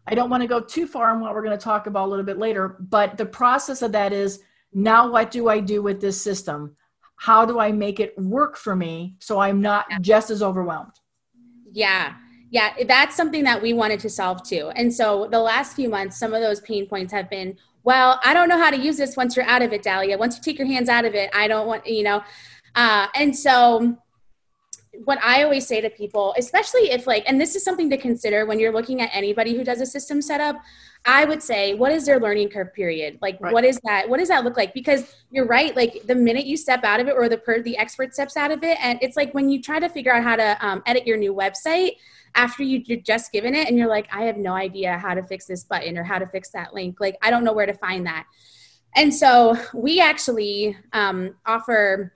[0.07, 2.11] I don't want to go too far on what we're going to talk about a
[2.11, 4.41] little bit later, but the process of that is
[4.73, 6.77] now what do I do with this system?
[7.17, 10.95] How do I make it work for me so I'm not just as overwhelmed?
[11.73, 12.15] Yeah
[12.51, 14.73] yeah, that's something that we wanted to solve too.
[14.75, 18.35] And so the last few months, some of those pain points have been, well, I
[18.35, 20.19] don't know how to use this once you're out of it, Dahlia.
[20.19, 22.23] Once you take your hands out of it, I don't want, you know.
[22.75, 23.97] Uh, and so
[25.05, 28.45] what I always say to people, especially if like, and this is something to consider
[28.45, 30.57] when you're looking at anybody who does a system setup,
[31.07, 33.19] I would say, what is their learning curve period?
[33.23, 33.53] Like, right.
[33.53, 34.09] what is that?
[34.09, 34.75] What does that look like?
[34.75, 35.75] Because you're right.
[35.75, 38.51] Like the minute you step out of it or the per, the expert steps out
[38.51, 38.77] of it.
[38.83, 41.35] And it's like when you try to figure out how to um, edit your new
[41.35, 41.93] website,
[42.35, 45.23] after you, you're just given it and you're like, I have no idea how to
[45.25, 47.01] fix this button or how to fix that link.
[47.01, 48.27] Like, I don't know where to find that.
[48.95, 52.13] And so we actually um, offer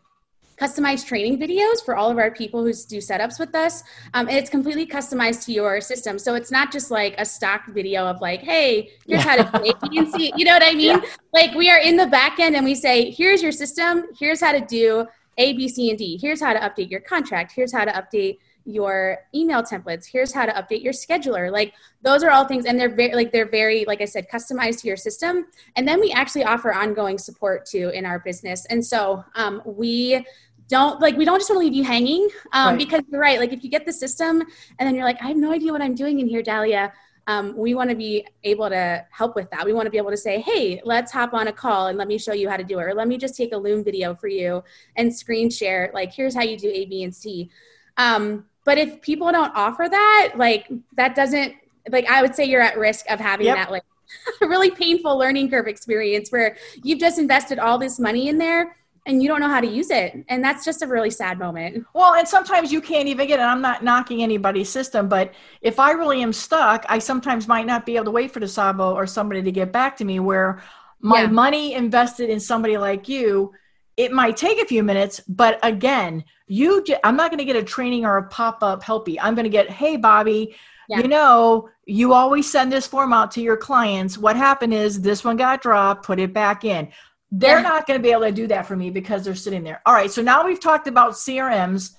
[0.56, 3.82] customized training videos for all of our people who do setups with us.
[4.14, 6.18] Um, and it's completely customized to your system.
[6.18, 10.30] So it's not just like a stock video of like, hey, here's how to do.
[10.36, 11.00] You know what I mean?
[11.00, 11.04] Yeah.
[11.32, 14.06] Like we are in the back end and we say, here's your system.
[14.18, 15.06] Here's how to do
[15.38, 16.18] A, B, C, and D.
[16.20, 17.52] Here's how to update your contract.
[17.54, 22.22] Here's how to update your email templates here's how to update your scheduler like those
[22.22, 24.96] are all things and they're very like they're very like i said customized to your
[24.96, 25.46] system
[25.76, 30.24] and then we actually offer ongoing support too in our business and so um, we
[30.68, 32.78] don't like we don't just want to leave you hanging um, right.
[32.78, 34.42] because you're right like if you get the system
[34.78, 36.90] and then you're like i have no idea what i'm doing in here dahlia
[37.26, 39.64] um, we want to be able to help with that.
[39.64, 42.06] We want to be able to say, hey, let's hop on a call and let
[42.06, 42.82] me show you how to do it.
[42.82, 44.62] Or let me just take a Loom video for you
[44.96, 45.90] and screen share.
[45.94, 47.50] Like, here's how you do A, B, and C.
[47.96, 51.54] Um, but if people don't offer that, like that doesn't
[51.90, 53.56] like I would say you're at risk of having yep.
[53.56, 53.84] that like
[54.40, 59.22] really painful learning curve experience where you've just invested all this money in there and
[59.22, 62.14] you don't know how to use it and that's just a really sad moment well
[62.14, 65.90] and sometimes you can't even get it i'm not knocking anybody's system but if i
[65.90, 69.42] really am stuck i sometimes might not be able to wait for Dasabo or somebody
[69.42, 70.62] to get back to me where
[71.00, 71.26] my yeah.
[71.26, 73.52] money invested in somebody like you
[73.96, 77.56] it might take a few minutes but again you j- i'm not going to get
[77.56, 80.54] a training or a pop-up helpy i'm going to get hey bobby
[80.88, 80.98] yeah.
[80.98, 85.24] you know you always send this form out to your clients what happened is this
[85.24, 86.88] one got dropped put it back in
[87.30, 87.62] they're yeah.
[87.62, 89.94] not going to be able to do that for me because they're sitting there all
[89.94, 91.92] right so now we've talked about crms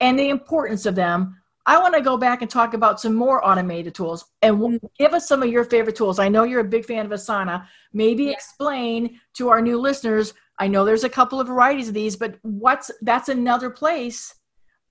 [0.00, 3.46] and the importance of them i want to go back and talk about some more
[3.46, 4.86] automated tools and mm-hmm.
[4.98, 7.66] give us some of your favorite tools i know you're a big fan of asana
[7.92, 8.30] maybe yeah.
[8.32, 12.36] explain to our new listeners I know there's a couple of varieties of these, but
[12.42, 14.36] what's that's another place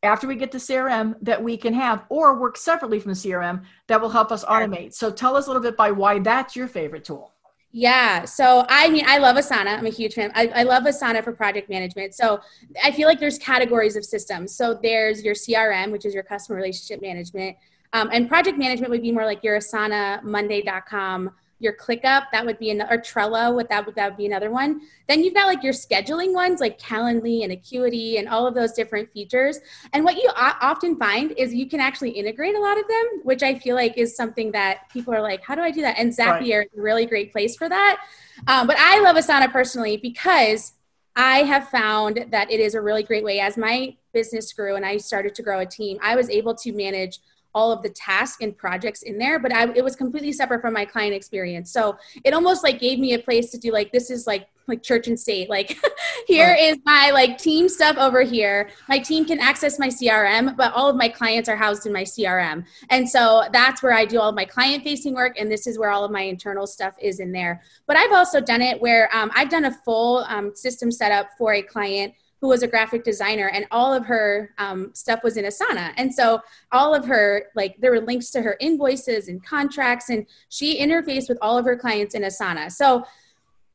[0.04, 3.64] after we get the CRM that we can have or work separately from the CRM
[3.88, 4.94] that will help us automate.
[4.94, 7.34] So tell us a little bit by why that's your favorite tool.
[7.72, 8.26] Yeah.
[8.26, 9.78] So I mean, I love Asana.
[9.78, 10.34] I'm a huge fan.
[10.36, 12.16] I, I, love Asana for project management.
[12.16, 12.42] So
[12.84, 14.54] I feel like there's categories of systems.
[14.54, 17.56] So there's your CRM, which is your customer relationship management.
[17.94, 21.32] Um, and project management would be more like your Asana, Monday.com,
[21.62, 24.52] your ClickUp, that would be another, or Trello, what that would, that would be another
[24.52, 24.82] one.
[25.08, 28.74] Then you've got like your scheduling ones like Calendly and Acuity and all of those
[28.74, 29.60] different features.
[29.94, 33.44] And what you often find is you can actually integrate a lot of them, which
[33.44, 35.98] I feel like is something that people are like, how do I do that?
[35.98, 36.70] And Zapier right.
[36.72, 38.04] is a really great place for that.
[38.48, 40.74] Um, but I love Asana personally because
[41.16, 44.86] I have found that it is a really great way as my business grew and
[44.86, 47.20] I started to grow a team, I was able to manage
[47.54, 50.74] all of the tasks and projects in there, but I, it was completely separate from
[50.74, 51.72] my client experience.
[51.72, 54.84] So it almost like gave me a place to do like, this is like, like
[54.84, 55.50] church and state.
[55.50, 55.78] Like
[56.28, 56.60] here right.
[56.60, 58.70] is my like team stuff over here.
[58.88, 62.04] My team can access my CRM, but all of my clients are housed in my
[62.04, 62.66] CRM.
[62.90, 65.36] And so that's where I do all of my client facing work.
[65.40, 67.62] And this is where all of my internal stuff is in there.
[67.86, 71.54] But I've also done it where um, I've done a full um, system setup for
[71.54, 75.46] a client who was a graphic designer and all of her um, stuff was in
[75.46, 75.94] asana.
[75.96, 80.26] And so all of her like there were links to her invoices and contracts and
[80.50, 82.72] she interfaced with all of her clients in asana.
[82.72, 83.06] So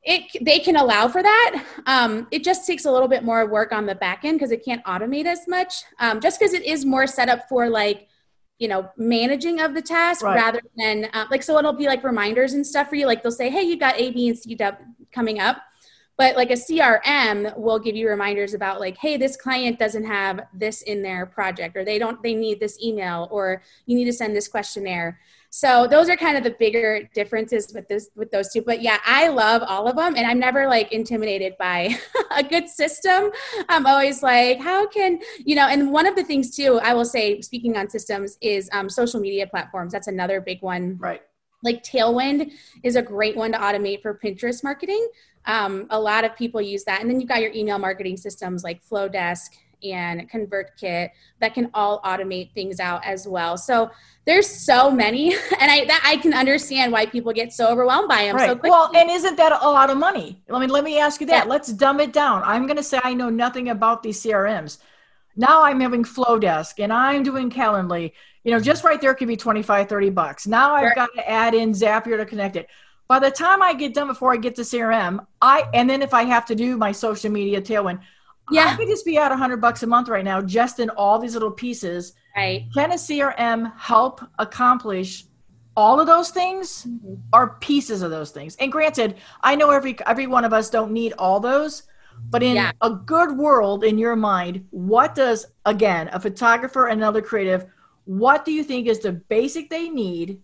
[0.03, 1.65] it they can allow for that.
[1.87, 4.65] Um, it just takes a little bit more work on the back end because it
[4.65, 8.09] can't automate as much um, just because it is more set up for like
[8.59, 10.37] you know managing of the task Right.
[10.37, 13.07] rather than uh, like so it'll be like reminders and stuff for you.
[13.07, 14.57] Like they'll say hey you got a b and c
[15.13, 15.59] coming up
[16.17, 20.41] but like a crm will give you reminders about like hey this client doesn't have
[20.55, 24.13] this in their project or they don't they need this email or you need to
[24.13, 25.19] send this questionnaire.
[25.51, 28.63] So those are kind of the bigger differences with this with those two.
[28.63, 31.97] But yeah i love all of them and i'm never like intimidated by
[32.37, 33.31] a good system.
[33.69, 37.05] I'm always like how can you know and one of the things too i will
[37.05, 39.93] say speaking on systems is um, social media platforms.
[39.93, 40.97] That's another big one.
[40.99, 41.23] Right.
[41.63, 42.53] like tailwind
[42.83, 45.09] is a great one to automate for pinterest marketing
[45.47, 48.65] um, a lot of people use that and then you've got your email marketing systems
[48.65, 49.51] like flodesk
[49.83, 53.91] and convertkit that can all automate things out as well so
[54.25, 58.25] there's so many and i that i can understand why people get so overwhelmed by
[58.25, 58.47] them Right.
[58.49, 60.43] so quickly well, and isn't that a lot of money?
[60.51, 61.45] I mean, let me ask you that.
[61.45, 61.51] Yeah.
[61.51, 62.43] Let's dumb it down.
[62.45, 64.79] I'm going to say I know nothing about these CRMs.
[65.37, 68.13] Now I'm having Flodesk and I'm doing Calendly.
[68.45, 70.47] You know, just right there could be 25, 30 bucks.
[70.47, 70.95] Now I've Sure.
[70.95, 72.69] got to add in Zapier to connect it.
[73.09, 76.13] By the time I get done before I get to CRM, I and then if
[76.13, 78.01] I have to do my social media tailwind,
[78.51, 81.19] yeah, I could just be at 100 bucks a month right now just in all
[81.19, 82.15] these little pieces.
[82.37, 85.25] right Can a CRM help accomplish
[85.77, 87.15] all of those things mm-hmm.
[87.33, 88.57] or pieces of those things?
[88.57, 91.85] And granted, I know every every one of us don't need all those,
[92.31, 92.73] but in Yeah.
[92.83, 97.67] a good world in your mind, what does again a photographer and another creative,
[98.05, 100.41] what do you think is the basic they need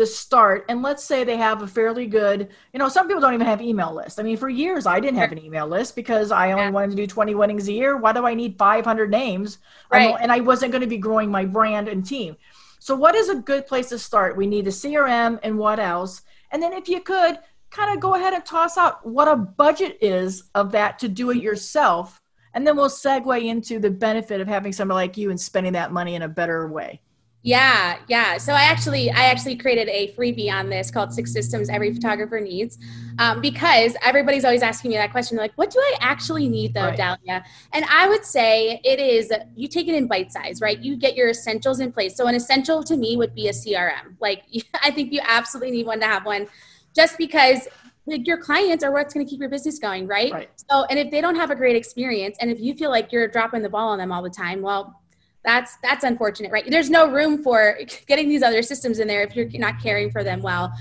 [0.00, 0.64] to start?
[0.68, 3.62] And let's say they have a fairly good, you know, some people don't even have
[3.62, 4.18] email lists.
[4.18, 6.70] I mean, for years I didn't have an email list because I only Yeah.
[6.70, 7.96] wanted to do 20 weddings a year.
[7.96, 9.58] Why do I need 500 names?
[9.90, 10.14] Right.
[10.20, 12.36] and I wasn't going to be growing my brand and team.
[12.78, 14.36] So, what is a good place to start?
[14.36, 16.22] We need a CRM and what else?
[16.50, 17.38] And then, if you could,
[17.70, 21.30] kind of go ahead and toss out what a budget is of that to do
[21.30, 22.20] it yourself.
[22.54, 25.92] And then we'll segue into the benefit of having somebody like you and spending that
[25.92, 27.00] money in a better way.
[27.42, 28.36] Yeah, yeah.
[28.36, 32.38] So I actually, I actually created a freebie on this called Six Systems Every Photographer
[32.38, 32.76] Needs,
[33.18, 36.74] um, because everybody's always asking me that question, They're like, what do I actually need
[36.74, 36.96] though, Right.
[36.96, 37.42] Dahlia?
[37.72, 40.78] And I would say it is you take it in bite size, right?
[40.78, 42.14] You get your essentials in place.
[42.14, 44.16] So an essential to me would be a CRM.
[44.20, 44.44] Like,
[44.82, 46.46] I think you absolutely need one to have one,
[46.94, 47.68] just because.
[48.06, 50.32] Like your clients are what's going to keep your business going, right?
[50.32, 50.50] Right.
[50.68, 53.28] So, and if they don't have a great experience, and if you feel like you're
[53.28, 55.00] dropping the ball on them all the time, well,
[55.44, 56.64] that's that's unfortunate right?
[56.68, 60.22] There's no room for getting these other systems in there if you're not caring for
[60.22, 60.72] them well.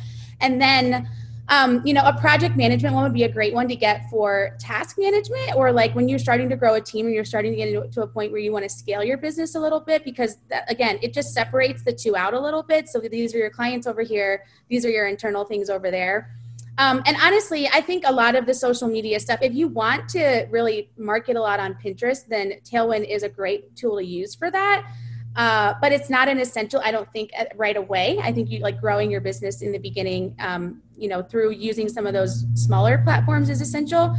[0.42, 1.10] And then
[1.48, 4.56] um, you know a project management one would be a great one to get for
[4.60, 7.58] task management or like when you're starting to grow a team and you're starting to
[7.58, 10.38] get to a point where you want to scale your business a little bit because
[10.50, 12.88] that, again it just separates the two out a little bit.
[12.88, 16.36] So these are your clients over here these are your internal things over there
[16.80, 20.08] um, and honestly, I think a lot of the social media stuff, if you want
[20.10, 24.34] to really market a lot on Pinterest, then Tailwind is a great tool to use
[24.34, 24.90] for that.
[25.36, 28.18] Uh, but it's not an essential, I don't think, uh, right away.
[28.24, 31.90] I think you like growing your business in the beginning, um, you know, through using
[31.90, 34.16] some of those smaller platforms is essential.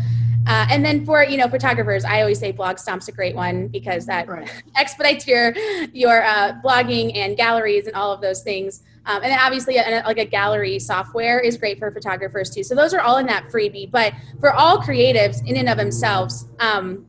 [0.46, 3.68] Uh, and then for you know photographers, I always say Blog Stomp's a great one
[3.68, 4.50] because that Right.
[4.76, 5.54] expedites your
[5.92, 8.82] your uh, blogging and galleries and all of those things.
[9.10, 12.62] Um, and then obviously, a, like a gallery software is great for photographers too.
[12.62, 13.90] So those are all in that freebie.
[13.90, 17.06] But for all creatives, in and of themselves, um,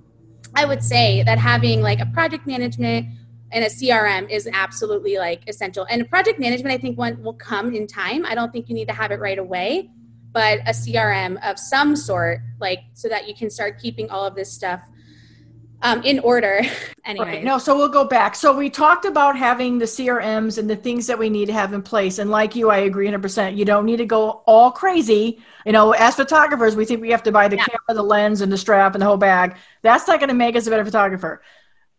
[0.55, 3.05] I would say that having like a project management
[3.51, 5.85] and a CRM is absolutely like essential.
[5.91, 8.25] And project management, I think, one will come in time.
[8.25, 9.91] I don't think you need to have it right away,
[10.31, 14.33] but a CRM of some sort, like so that you can start keeping all of
[14.33, 14.81] this stuff
[15.83, 16.61] um, in order.
[17.05, 17.43] anyway, Right.
[17.43, 18.35] No, so we'll go back.
[18.35, 21.73] So we talked about having the CRMs and the things that we need to have
[21.73, 22.19] in place.
[22.19, 23.55] And like you, I agree 100%.
[23.57, 25.39] You don't need to go all crazy.
[25.65, 27.65] You know, as photographers, we think we have to buy the Yeah.
[27.65, 29.55] camera, the lens, and the strap and the whole bag.
[29.81, 31.41] That's not going to make us a better photographer.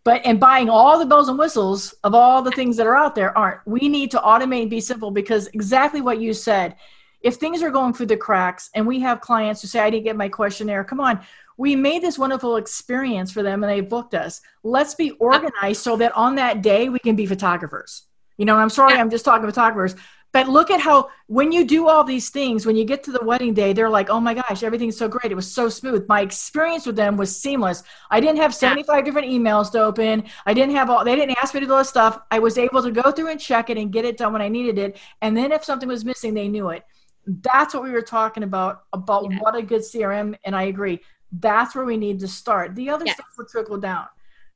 [0.05, 3.15] But and buying all the bells and whistles of all the things that are out
[3.15, 3.61] there aren't.
[3.67, 6.75] We need to automate and be simple because exactly what you said.
[7.21, 10.03] If things are going through the cracks and we have clients who say, I didn't
[10.03, 11.21] get my questionnaire, come on,
[11.57, 14.41] we made this wonderful experience for them and they booked us.
[14.63, 18.07] Let's be organized so that on that day we can be photographers.
[18.39, 19.95] You know, I'm sorry, I'm just talking photographers,
[20.33, 23.23] but look at how when you do all these things, when you get to the
[23.23, 25.31] wedding day, they're like, oh my gosh, everything's so great.
[25.31, 26.07] It was so smooth.
[26.09, 27.83] My experience with them was seamless.
[28.11, 30.25] I didn't have 75 different emails to open.
[30.47, 32.19] I didn't have all, they didn't ask me to do all this stuff.
[32.31, 34.49] I was able to go through and check it and get it done when I
[34.49, 34.99] needed it.
[35.21, 36.83] And then if something was missing, they knew it.
[37.27, 39.39] That's what we were talking about, about Yeah.
[39.41, 40.35] what a good CRM.
[40.45, 41.01] And I agree.
[41.33, 42.75] That's where we need to start.
[42.75, 43.15] The other Yes.
[43.15, 44.07] stuff will trickle down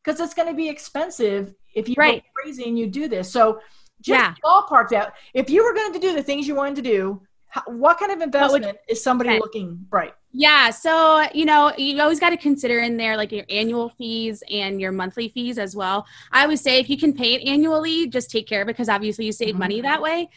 [0.04, 2.22] because it's going to be expensive if you Right.
[2.22, 3.30] go crazy and you do this.
[3.30, 3.60] So
[4.00, 4.34] just Yeah.
[4.44, 5.14] ballpark that.
[5.34, 7.22] If you were going to do the things you wanted to do
[7.66, 9.38] what kind of investment is somebody okay.
[9.38, 10.14] looking right?
[10.32, 14.42] Yeah, so you know, you always got to consider in there like your annual fees
[14.50, 16.06] and your monthly fees as well.
[16.32, 19.32] I would say if you can pay it annually, just take care because obviously you
[19.32, 19.58] save mm-hmm.
[19.60, 20.28] money that way.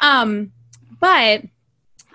[0.00, 0.52] Um,
[1.00, 1.42] but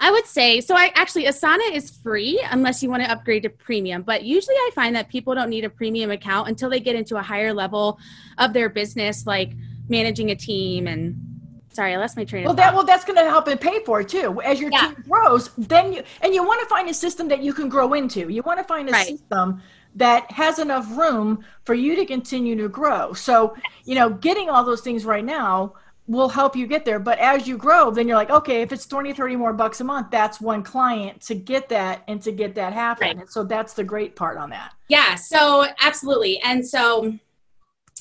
[0.03, 0.75] I would say so.
[0.75, 4.01] I actually Asana is free unless you want to upgrade to premium.
[4.01, 7.15] But usually, I find that people don't need a premium account until they get into
[7.15, 7.97] a higher level
[8.37, 9.53] of their business, like
[9.87, 11.29] managing a team and.
[11.71, 12.43] Sorry, I lost my train.
[12.43, 14.39] Well, that well, that's going to help and pay for it too.
[14.41, 14.93] As your yeah.
[14.93, 17.93] team grows, then you and you want to find a system that you can grow
[17.93, 18.29] into.
[18.29, 19.07] You want to find a right.
[19.07, 19.59] system
[19.95, 23.13] that has enough room for you to continue to grow.
[23.13, 25.73] So, you know, getting all those things right now
[26.07, 26.99] will help you get there.
[26.99, 29.83] But as you grow, then you're like, okay, if it's 20, 30 more bucks a
[29.83, 33.17] month, that's one client to get that and to get that happen.
[33.17, 33.29] Right.
[33.29, 34.73] so that's the great part on that.
[34.89, 35.15] Yeah.
[35.15, 36.41] So absolutely.
[36.41, 37.17] And so,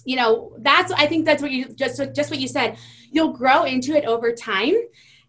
[0.05, 2.77] you know, that's, I think that's what you just, just what you said,
[3.11, 4.75] you'll grow into it over time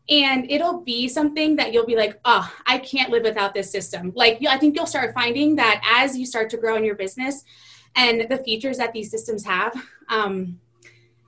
[0.09, 4.11] and it'll be something that you'll be like, oh, I can't live without this system.
[4.15, 7.43] Like, I think you'll start finding that as you start to grow in your business
[7.95, 9.73] and the features that these systems have,
[10.09, 10.59] um,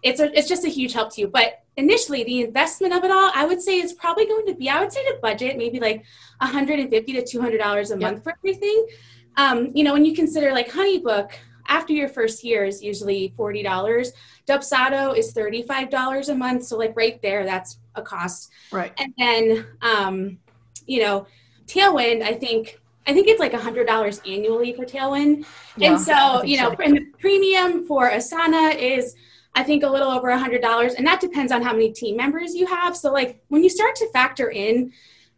[0.05, 1.27] it's a, it's just a huge help to you.
[1.27, 4.69] But initially, the investment of it all, I would say, is probably going to be.
[4.69, 6.05] I would say to budget maybe like
[6.37, 8.01] 150 to 200 dollars a yep.
[8.01, 8.87] month for everything.
[9.35, 11.31] Um, you know, when you consider like HoneyBook,
[11.67, 14.13] after your first year is usually forty dollars.
[14.47, 16.65] Dubsado is thirty-five dollars a month.
[16.65, 18.51] So like right there, that's a cost.
[18.71, 18.93] Right.
[18.99, 20.37] And then, um,
[20.85, 21.25] you know,
[21.65, 25.45] Tailwind, I think I think it's like a hundred dollars annually for Tailwind.
[25.77, 26.83] Yeah, and so, you know, so.
[26.83, 29.15] and the premium for Asana is
[29.55, 32.17] I think a little over a hundred dollars, and that depends on how many team
[32.17, 32.95] members you have.
[32.95, 34.91] So like when you start to factor in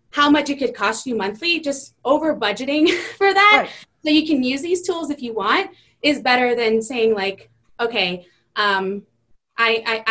[0.10, 3.70] how much it could cost you monthly, just over budgeting for that, right.
[4.04, 5.70] so you can use these tools if you want,
[6.02, 7.50] is better than saying like,
[7.80, 9.04] okay, um,
[9.58, 10.04] I, I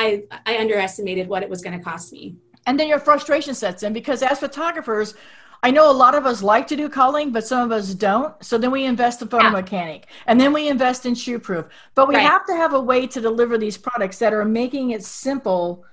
[0.46, 2.36] I I underestimated what it was going to cost me.
[2.66, 5.14] And then your frustration sets in because as photographers,
[5.66, 8.32] I know a lot of us like to do culling, but some of us don't.
[8.40, 9.50] So then we invest in photo yeah.
[9.50, 11.68] mechanic and then we invest in ShootProof.
[11.96, 12.22] But we right.
[12.22, 15.84] have to have a way to deliver these products that are making it simple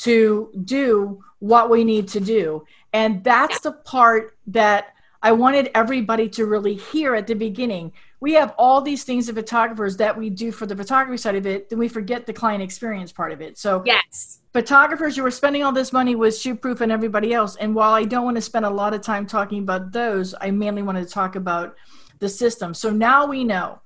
[0.00, 2.66] to do what we need to do.
[2.92, 3.70] And that's yeah.
[3.70, 4.88] the part that
[5.22, 7.92] I wanted everybody to really hear at the beginning.
[8.20, 11.46] We have all these things of photographers that we do for the photography side of
[11.46, 13.56] it, then we forget the client experience part of it.
[13.56, 17.56] So yes photographers you were spending all this money with shootproof and everybody else.
[17.56, 20.50] And while i don't want to spend a lot of time talking about those i
[20.50, 21.76] mainly want to talk about
[22.22, 22.72] the system.
[22.72, 23.80] So now we know.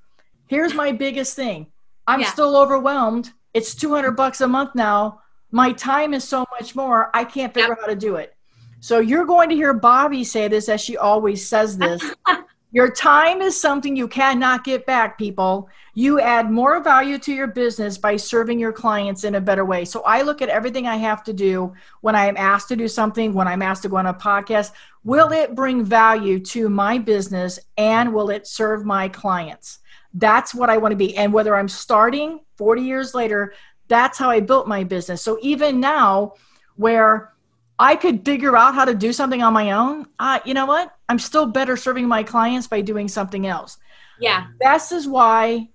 [0.47, 1.67] Here's my biggest thing.
[2.07, 2.31] I'm yeah.
[2.31, 3.33] still overwhelmed.
[3.53, 5.23] It's 200 bucks a month now.
[5.51, 7.11] My time is so much more.
[7.14, 7.79] I can't figure yep.
[7.79, 8.37] out how to do it.
[8.81, 12.03] So you're going to hear bobby say this as she always says this
[12.77, 15.70] Your time is something you cannot get back, people.
[15.95, 19.87] You add more value to your business by serving your clients in a better way.
[19.87, 21.72] So I look at everything I have to do
[22.03, 24.72] when I am asked to do something, when I'm asked to go on a podcast.
[25.05, 29.79] Will it bring value to my business and will it serve my clients?
[30.12, 31.16] That's what I want to be.
[31.16, 33.55] And whether I'm starting 40 years later,
[33.89, 35.22] that's how I built my business.
[35.22, 36.35] So even now,
[36.74, 37.33] where
[37.79, 40.95] I could figure out how to do something on my own, uh, you know what?
[41.09, 43.79] I'm still better serving my clients by doing something else.
[44.18, 44.47] Yeah.
[44.61, 45.68] This is why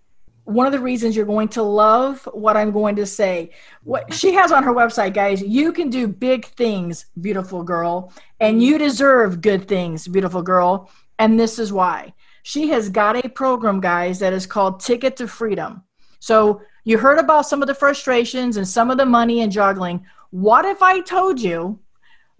[0.45, 3.52] one of the reasons you're going to love what I'm going to say.
[3.84, 8.62] What she has on her website, guys, you can do big things, beautiful girl, and
[8.62, 10.89] you deserve good things, beautiful girl.
[11.20, 12.14] And this is why.
[12.43, 15.84] She has got a program, guys, that is called Ticket to Freedom.
[16.20, 20.04] So you heard about some of the frustrations and some of the money and juggling.
[20.32, 21.80] What if I told you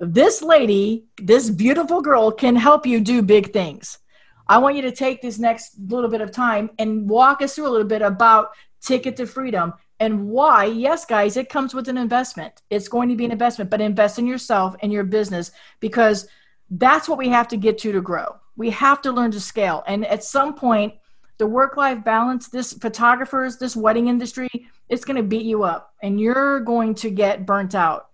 [0.02, 4.00] this lady, this beautiful girl, can help you do big things.
[4.48, 7.68] I want you to take this next little bit of time and walk us through
[7.68, 8.50] a little bit about
[8.82, 10.66] Ticket to Freedom and why.
[10.66, 12.64] Yes, guys, it comes with an investment.
[12.72, 16.28] It's going to be an investment, but invest in yourself and your business because
[16.72, 18.38] that's what we have to get to to grow.
[18.58, 19.84] We have to learn to scale.
[19.86, 20.96] And at some point,
[21.38, 24.50] the work life balance, this photographers, this wedding industry,
[24.90, 28.11] it's going to beat you up and you're going to get burnt out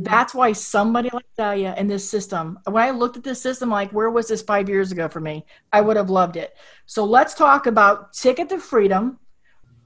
[0.00, 3.92] that's why somebody like Dahlia in this system, when I looked at this system, like,
[3.92, 5.44] where was this five years ago for me?
[5.72, 6.56] I would have loved it.
[6.86, 9.18] So let's talk about Ticket to Freedom,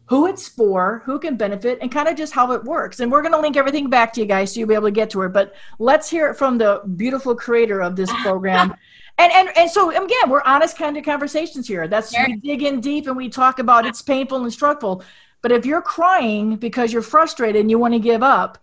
[0.06, 3.00] who it's for, who can benefit, and kind of just how it works.
[3.00, 4.92] And we're going to link everything back to you guys so you'll be able to
[4.92, 5.30] get to her.
[5.30, 8.74] But let's hear it from the beautiful creator of this program.
[9.18, 11.88] and, and and so again, we're honest kind of conversations here.
[11.88, 12.26] That's sure.
[12.26, 15.02] we dig in deep and we talk about it's painful and struggle.
[15.40, 18.58] But if you're crying because you're frustrated and you want to give up,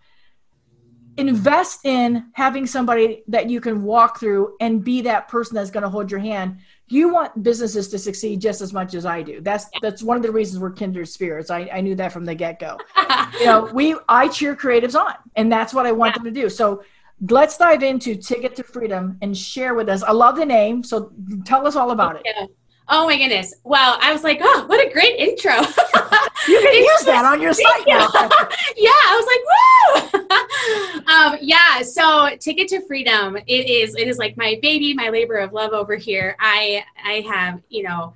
[1.18, 5.84] invest in having somebody that you can walk through and be that person that's going
[5.84, 6.58] to hold your hand
[6.88, 10.24] you want businesses to succeed just as much as i do that's that's one of
[10.24, 12.78] the reasons we're kindred spirits i, I knew that from the get-go
[13.40, 16.24] you know we i cheer creatives on and that's what i want yeah.
[16.24, 16.84] them to do so
[17.30, 20.04] let's dive into Ticket to Freedom and share with us.
[20.04, 21.12] I love the name, so
[21.46, 22.50] tell us all about it.
[22.92, 23.54] Oh my goodness.
[23.64, 25.54] Well, I was like, oh, what a great intro.
[25.54, 28.08] you can use that on your site now.
[28.78, 31.14] yeah, I was like, woo!
[31.14, 35.36] um, yeah, so Ticket to Freedom, it is it is like my baby, my labor
[35.36, 36.36] of love over here.
[36.40, 38.14] I I have, you know,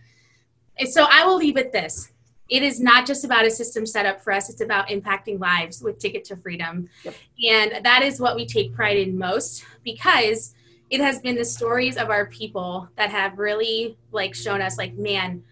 [0.89, 2.11] so I will leave it this.
[2.49, 5.81] It is not just about a system set up for us, it's about impacting lives
[5.81, 6.89] with Ticket to Freedom.
[7.03, 7.15] Yep.
[7.49, 10.53] And that is what we take pride in most because
[10.89, 14.93] it has been the stories of our people that have really like shown us like
[14.93, 15.43] man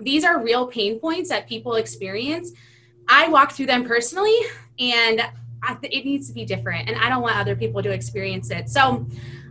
[0.00, 2.52] these are real pain points that people experience
[3.08, 4.36] i walk through them personally
[4.80, 5.22] and
[5.82, 8.68] it needs to be different and i don't want other people to experience it.
[8.68, 9.06] So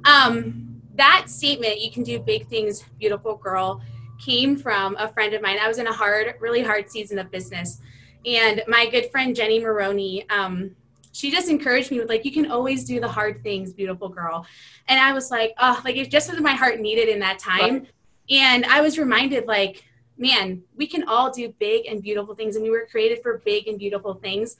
[0.05, 3.81] um, that statement you can do big things beautiful girl
[4.19, 5.57] came from a friend of mine.
[5.61, 7.79] I was in a hard really hard season of business
[8.25, 10.75] and my good friend jenny maroney um,
[11.11, 14.45] she just encouraged me with like you can always do the hard things beautiful girl.
[14.87, 17.87] And i was like oh like it's just what my heart needed in that time.
[18.29, 19.83] And i was reminded like
[20.17, 23.67] man we can all do big and beautiful things and we were created for big
[23.67, 24.57] and beautiful things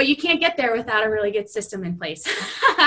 [0.00, 2.26] but you can't get there without a really good system in place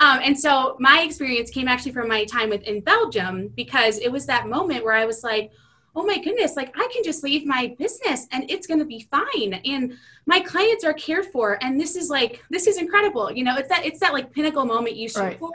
[0.00, 4.10] um, and so my experience came actually from my time with in belgium because it
[4.10, 5.50] was that moment where i was like
[5.96, 9.06] oh my goodness, like I can just leave my business and it's going to be
[9.10, 9.54] fine.
[9.64, 9.96] And
[10.26, 11.62] my clients are cared for.
[11.62, 13.30] And this is like, this is incredible.
[13.30, 15.38] You know, it's that, it's that like pinnacle moment you shoot right.
[15.38, 15.52] for.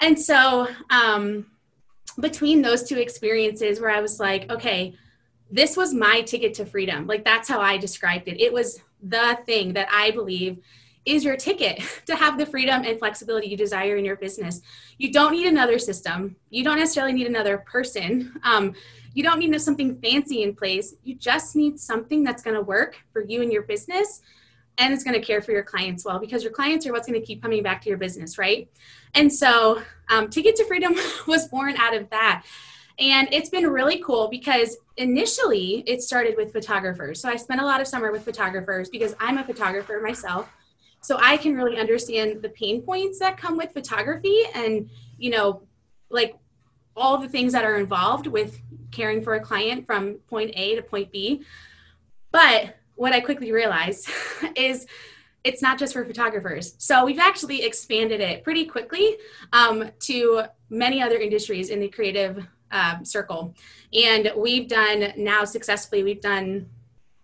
[0.00, 1.46] And so, um,
[2.20, 4.94] between those two experiences where I was like, okay,
[5.50, 7.06] this was my ticket to freedom.
[7.06, 8.40] Like that's how I described it.
[8.40, 10.58] It was the thing that I believe
[11.04, 14.62] is your ticket to have the freedom and flexibility you desire in your business.
[14.98, 16.36] You don't need another system.
[16.50, 18.40] You don't necessarily need another person.
[18.42, 18.74] Um,
[19.12, 20.94] you don't need something fancy in place.
[21.04, 24.22] You just need something that's going to work for you and your business
[24.78, 27.20] and it's going to care for your clients well because your clients are what's going
[27.20, 28.68] to keep coming back to your business, right?
[29.14, 30.94] And so, um, Ticket to Freedom
[31.26, 32.44] was born out of that.
[32.98, 37.20] And it's been really cool because initially it started with photographers.
[37.20, 40.48] So I spent a lot of summer with photographers because I'm a photographer myself.
[41.00, 44.88] So I can really understand the pain points that come with photography and,
[45.18, 45.62] you know,
[46.08, 46.36] like
[46.96, 48.60] all the things that are involved with
[48.92, 51.42] caring for a client from point A to point B.
[52.30, 54.08] But what I quickly realized
[54.56, 54.86] is
[55.42, 56.74] it's not just for photographers.
[56.78, 59.18] So we've actually expanded it pretty quickly
[59.52, 63.54] um, to many other industries in the creative uh, circle.
[63.94, 66.68] And we've done now successfully, we've done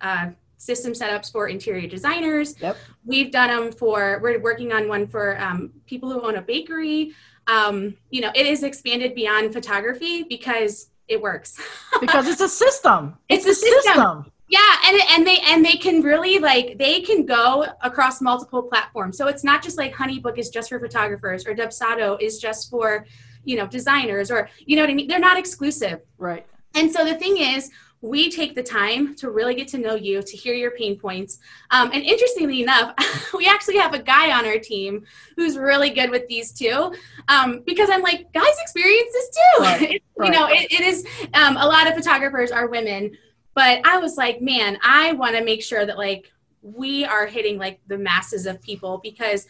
[0.00, 2.54] uh, system setups for interior designers.
[2.60, 2.76] Yep.
[3.04, 7.12] We've done them for, we're working on one for um, people who own a bakery.
[7.46, 11.60] Um, you know, it is expanded beyond photography because it works.
[12.00, 13.16] because it's a system.
[13.28, 13.82] It's, it's a, system.
[13.82, 14.32] system.
[14.48, 19.16] Yeah, and and they and they can really like they can go across multiple platforms.
[19.16, 23.06] So it's not just like Honeybook is just for photographers or Dubsado is just for,
[23.44, 25.08] you know, designers or you know what I mean.
[25.08, 26.00] They're not exclusive.
[26.18, 26.46] Right.
[26.74, 27.70] And so the thing is,
[28.02, 31.38] we take the time to really get to know you, to hear your pain points.
[31.70, 32.94] Um, and interestingly enough,
[33.34, 35.04] we actually have a guy on our team
[35.36, 36.94] who's really good with these too,
[37.28, 39.62] um, because I'm like, guys experience this too.
[39.62, 40.26] Right, it, right.
[40.26, 43.16] You know, it, it is, um, a lot of photographers are women,
[43.54, 46.32] but I was like, man, I want to make sure that like
[46.62, 49.46] we are hitting like the masses of people because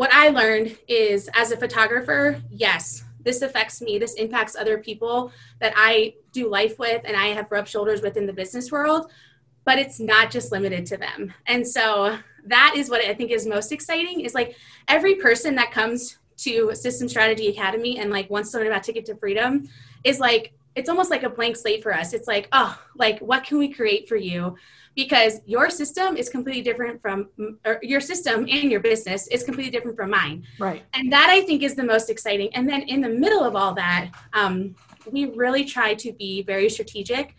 [0.00, 5.30] what I learned is as a photographer, yes, this affects me this impacts other people
[5.60, 9.10] that i do life with and i have rubbed shoulders with in the business world
[9.66, 11.34] but it's not just limited to them.
[11.46, 14.56] And so that is what i think is most exciting is like
[14.88, 19.04] every person that comes to system strategy academy and like wants to learn about ticket
[19.04, 19.68] to freedom
[20.02, 23.44] is like it's almost like a blank slate for us it's like oh like what
[23.44, 24.56] can we create for you
[24.96, 27.28] because your system is completely different from
[27.82, 30.44] your system and your business is completely different from mine.
[30.58, 30.82] Right.
[30.94, 32.54] And that I think is the most exciting.
[32.54, 34.74] And then in the middle of all that, um,
[35.10, 37.36] we really try to be very strategic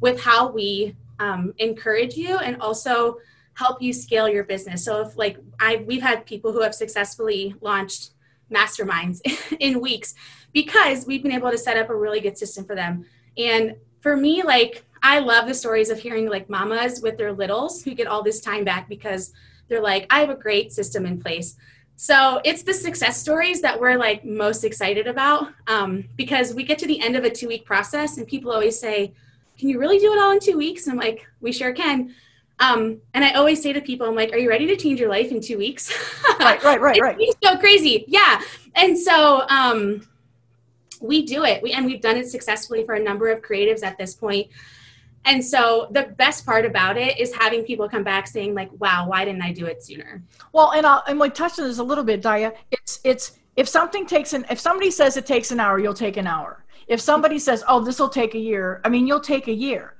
[0.00, 3.18] with how we um, encourage you and also
[3.54, 4.84] help you scale your business.
[4.84, 8.10] So if like I we've had people who have successfully launched
[8.50, 9.20] masterminds
[9.60, 10.14] in weeks
[10.52, 13.04] because we've been able to set up a really good system for them.
[13.36, 17.82] And for me, like I love the stories of hearing like mamas with their littles
[17.82, 19.32] who get all this time back because
[19.68, 21.56] they're like, I have a great system in place.
[21.96, 26.78] So it's the success stories that we're like most excited about um, because we get
[26.80, 29.12] to the end of a two week process and people always say,
[29.58, 30.86] Can you really do it all in two weeks?
[30.86, 32.14] And I'm like, We sure can.
[32.58, 35.10] Um, and I always say to people, I'm like, Are you ready to change your
[35.10, 35.92] life in two weeks?
[36.40, 37.16] right, right, right, right.
[37.18, 38.04] It's so crazy.
[38.08, 38.40] Yeah.
[38.74, 40.06] And so um,
[41.02, 41.62] we do it.
[41.62, 44.48] We, and we've done it successfully for a number of creatives at this point.
[45.24, 49.08] And so the best part about it is having people come back saying like, "Wow,
[49.08, 50.22] why didn't I do it sooner?"
[50.52, 52.54] Well, and I'll and we touched on this a little bit, Daya.
[52.70, 56.16] It's it's if something takes an if somebody says it takes an hour, you'll take
[56.16, 56.64] an hour.
[56.88, 59.94] If somebody says, "Oh, this will take a year," I mean, you'll take a year.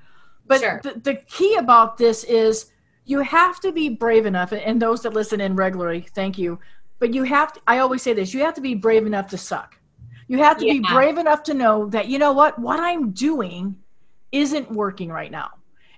[0.46, 0.80] But sure.
[0.82, 2.72] the, the key about this is
[3.04, 6.58] you have to be brave enough, and those that listen in regularly, thank you.
[6.98, 7.60] But you have to.
[7.66, 9.76] I always say this: you have to be brave enough to suck.
[10.32, 10.72] You have to yeah.
[10.72, 13.76] be brave enough to know that you know what what I'm doing
[14.32, 15.50] isn't working right now.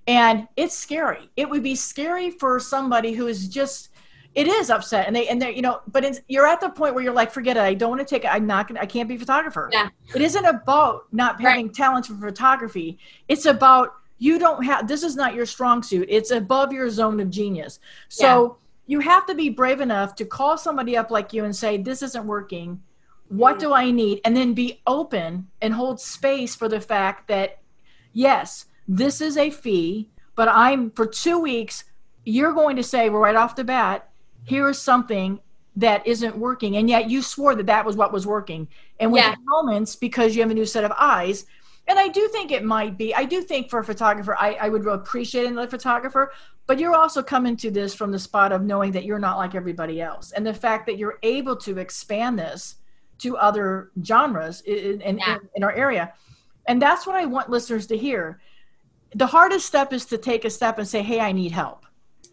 [0.09, 1.31] And it's scary.
[1.37, 3.91] It would be scary for somebody who is just
[4.35, 7.05] it is upset and they and they you know but you're at the point where
[7.05, 9.09] you're like forget it i don't want to take it i'm not gonna i can't
[9.09, 9.89] be a photographer yeah.
[10.13, 11.75] it isn't about not having right.
[11.77, 16.33] talent for photography it's about you don't have this is not your strong suit it's
[16.33, 17.79] above your zone of genius
[18.09, 18.59] so
[18.89, 18.97] yeah.
[18.97, 22.03] you have to be brave enough to call somebody up like you and say this
[22.03, 22.83] isn't working
[23.37, 27.59] what do i need and then be open and hold space for the fact that
[28.15, 31.85] yes, this is a fee, but I'm for two weeks,
[32.25, 34.09] you're going to say, right off the bat,
[34.45, 35.41] here is something
[35.77, 36.77] that isn't working.
[36.77, 38.69] And yet you swore that that was what was working.
[38.99, 39.35] And with yeah.
[39.45, 41.45] moments, because you have a new set of eyes,
[41.87, 44.69] and I do think it might be, I do think for a photographer, I, I
[44.71, 46.33] would appreciate another photographer,
[46.67, 49.55] but you're also coming to this from the spot of knowing that you're not like
[49.55, 50.33] everybody else.
[50.33, 52.77] And the fact that you're able to expand this
[53.19, 55.37] to other genres in, in, yeah.
[55.37, 56.13] in, in our area
[56.67, 58.41] and that's what I want listeners to hear.
[59.15, 61.87] The hardest step is to take a step and say, hey, I need help.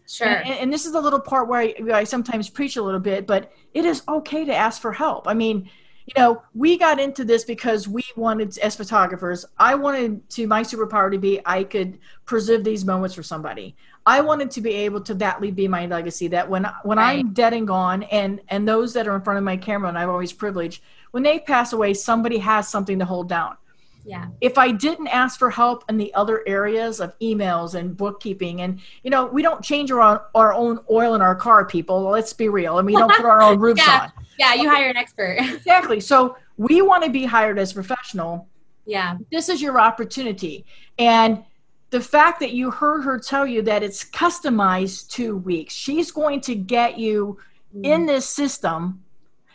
[0.08, 0.26] Sure.
[0.26, 3.00] And, and this is the little part where I, where I sometimes preach a little
[3.00, 5.28] bit, but it is okay to ask for help.
[5.28, 5.70] I mean,
[6.06, 10.62] you know, we got into this because we wanted, as photographers, I wanted to, my
[10.62, 13.76] superpower to be I could preserve these moments for somebody.
[14.04, 16.28] I wanted to be able to that be my legacy.
[16.28, 17.18] That when when right.
[17.18, 19.98] I'm dead and gone, and and those that are in front of my camera, and
[19.98, 20.82] I'm always privileged,
[21.12, 23.56] when they pass away, somebody has something to hold down.
[24.04, 24.26] Yeah.
[24.40, 28.80] If I didn't ask for help in the other areas of emails and bookkeeping, and
[29.04, 32.02] you know, we don't change our our own oil in our car, people.
[32.02, 34.10] Let's be real, and we don't put our own roofs yeah.
[34.16, 34.24] on.
[34.38, 35.38] Yeah, you hire an expert.
[35.40, 36.00] exactly.
[36.00, 38.48] So we want to be hired as professional.
[38.84, 39.16] Yeah.
[39.30, 40.64] This is your opportunity,
[40.98, 41.44] and
[41.92, 46.40] the fact that you heard her tell you that it's customized two weeks, she's going
[46.40, 47.38] to get you
[47.76, 47.84] mm.
[47.84, 49.04] in this system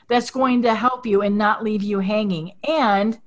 [0.07, 2.51] that's going to help you and not leave you hanging.
[2.65, 3.19] And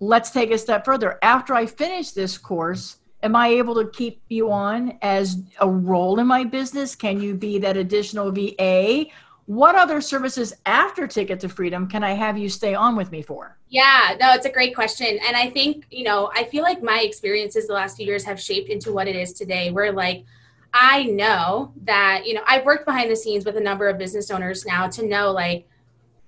[0.00, 1.18] let's take a step further.
[1.22, 6.18] After I finish this course, am I able to keep you on as a role
[6.18, 6.96] in my business?
[6.96, 9.04] Can you be that additional VA?
[9.50, 13.20] What other services after Ticket to Freedom can I have you stay on with me
[13.20, 13.58] for?
[13.68, 15.18] Yeah, no, it's a great question.
[15.26, 18.40] And I think, you know, I feel like my experiences the last few years have
[18.40, 20.24] shaped into what it is today, where like,
[20.72, 24.30] I know that, you know, I've worked behind the scenes with a number of business
[24.30, 25.66] owners now to know like,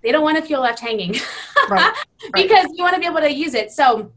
[0.00, 1.14] they don't want to feel left hanging
[1.70, 1.94] right.
[2.34, 3.70] because you want to be able to use it.
[3.70, 4.10] So,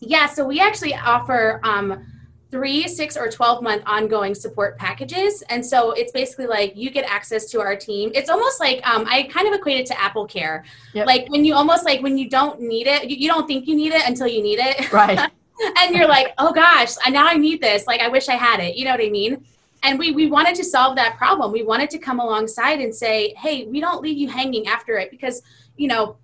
[0.00, 2.04] yeah, so we actually offer um,
[2.52, 5.42] three, six, or 12 month ongoing support packages.
[5.48, 8.12] And so it's basically like you get access to our team.
[8.14, 10.64] It's almost like um, I kind of equate it to Apple Care.
[10.92, 11.06] Yep.
[11.06, 13.74] Like when you almost like when you don't need it, you, you don't think you
[13.74, 14.92] need it until you need it.
[14.92, 15.18] Right.
[15.78, 17.86] and you're like, oh gosh, now I need this.
[17.86, 18.76] Like I wish I had it.
[18.76, 19.44] You know what I mean?
[19.84, 23.34] and we we wanted to solve that problem we wanted to come alongside and say
[23.34, 25.42] hey we don't leave you hanging after it because
[25.76, 26.16] you know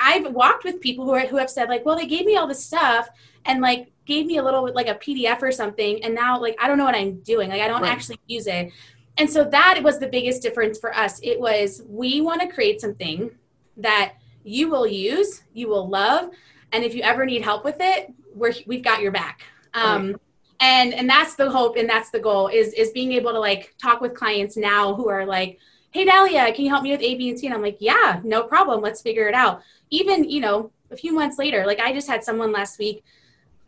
[0.00, 2.46] i've walked with people who, are, who have said like well they gave me all
[2.48, 3.08] this stuff
[3.44, 6.68] and like gave me a little like a pdf or something and now like i
[6.68, 7.90] don't know what i'm doing like i don't right.
[7.90, 8.70] actually use it
[9.16, 12.80] and so that was the biggest difference for us it was we want to create
[12.80, 13.30] something
[13.76, 14.14] that
[14.44, 16.30] you will use you will love
[16.72, 19.42] and if you ever need help with it we're, we've got your back
[19.74, 20.16] um, right
[20.60, 23.74] and and that's the hope and that's the goal is is being able to like
[23.76, 25.58] talk with clients now who are like
[25.94, 27.46] hey Dahlia, can you help me with A, B, and C?
[27.46, 28.80] And I'm like, yeah, no problem.
[28.80, 29.62] Let's figure it out.
[29.90, 33.04] Even, you know, a few months later, like I just had someone last week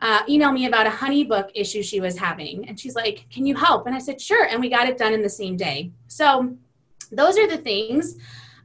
[0.01, 2.69] uh, email me about a honeybook issue she was having.
[2.69, 3.87] And she's like, can you help?
[3.87, 4.47] And I said, sure.
[4.47, 5.91] And we got it done in the same day.
[6.07, 6.55] So
[7.11, 8.17] those are the things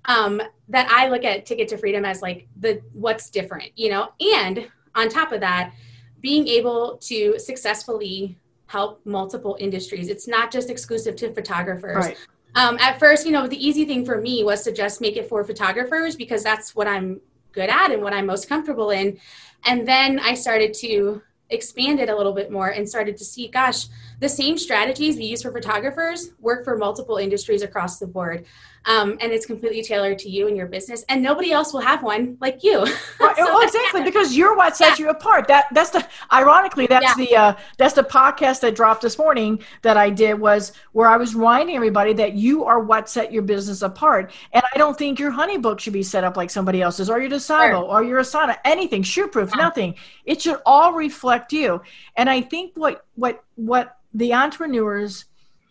[0.06, 4.10] um, that I look at Ticket to Freedom as like the what's different, you know,
[4.20, 5.74] and on top of that,
[6.20, 10.08] being able to successfully help multiple industries.
[10.08, 12.06] It's not just exclusive to photographers.
[12.06, 12.18] Right.
[12.56, 15.30] Um, at first, you know, the easy thing for me was to just make it
[15.30, 17.22] for photographers because that's what I'm
[17.52, 19.20] good at and what I'm most comfortable in.
[19.66, 23.48] And then I started to expand it a little bit more and started to see,
[23.48, 23.88] gosh,
[24.20, 28.46] the same strategies we use for photographers work for multiple industries across the board.
[28.86, 32.02] Um, and it's completely tailored to you and your business and nobody else will have
[32.02, 32.80] one like you
[33.20, 33.36] right.
[33.38, 35.06] so, well exactly because you're what sets yeah.
[35.06, 37.26] you apart that that's the ironically, that's yeah.
[37.26, 41.18] the uh, that's the podcast that dropped this morning that I did was where I
[41.18, 44.32] was reminding everybody that you are what set your business apart.
[44.54, 47.30] And I don't think your honeybook should be set up like somebody else's, or your
[47.30, 47.84] Dubsado, sure.
[47.84, 49.64] or your Asana, anything, shootproof, yeah.
[49.64, 49.96] nothing.
[50.26, 51.82] It should all reflect you.
[52.16, 55.26] And I think what what what the entrepreneurs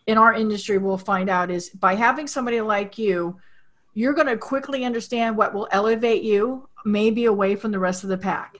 [0.07, 3.37] in our industry will find out is by having somebody like you
[3.95, 8.11] you're going to quickly understand what will elevate you maybe away from the rest of
[8.11, 8.57] the pack.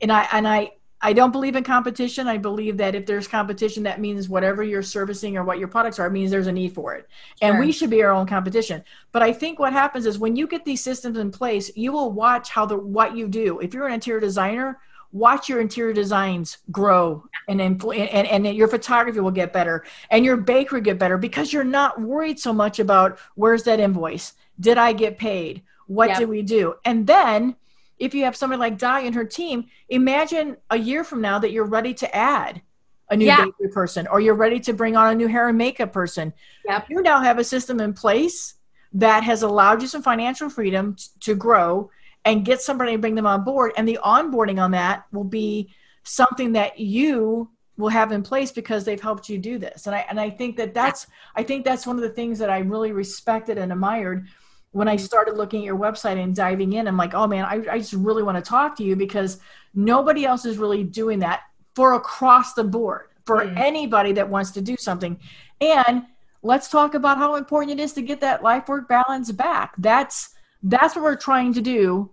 [0.00, 2.26] And i and i i don't believe in competition.
[2.26, 5.98] I believe that if there's competition that means whatever you're servicing or what your products
[5.98, 7.08] are means there's a need for it.
[7.40, 7.50] Sure.
[7.50, 8.82] and we should be our own competition.
[9.12, 12.12] But i think what happens is when you get these systems in place you will
[12.12, 13.60] watch how the what you do.
[13.60, 14.80] If you're an interior designer
[15.12, 20.24] watch your interior designs grow and, and, and, and your photography will get better and
[20.24, 24.78] your bakery get better because you're not worried so much about where's that invoice did
[24.78, 26.18] i get paid what yep.
[26.18, 27.54] did we do and then
[27.98, 31.52] if you have somebody like Di and her team imagine a year from now that
[31.52, 32.62] you're ready to add
[33.10, 33.44] a new yeah.
[33.44, 36.32] bakery person or you're ready to bring on a new hair and makeup person
[36.66, 36.86] yep.
[36.88, 38.54] you now have a system in place
[38.94, 41.90] that has allowed you some financial freedom to grow
[42.24, 43.72] and get somebody and bring them on board.
[43.76, 48.84] And the onboarding on that will be something that you will have in place because
[48.84, 49.86] they've helped you do this.
[49.86, 52.50] And I and I think that that's I think that's one of the things that
[52.50, 54.26] I really respected and admired
[54.72, 56.88] when I started looking at your website and diving in.
[56.88, 59.38] I'm like, oh man, I, I just really want to talk to you because
[59.74, 61.42] nobody else is really doing that
[61.74, 63.56] for across the board for mm.
[63.56, 65.18] anybody that wants to do something.
[65.60, 66.06] And
[66.42, 69.74] let's talk about how important it is to get that life work balance back.
[69.78, 70.31] That's
[70.62, 72.10] that's what we're trying to do.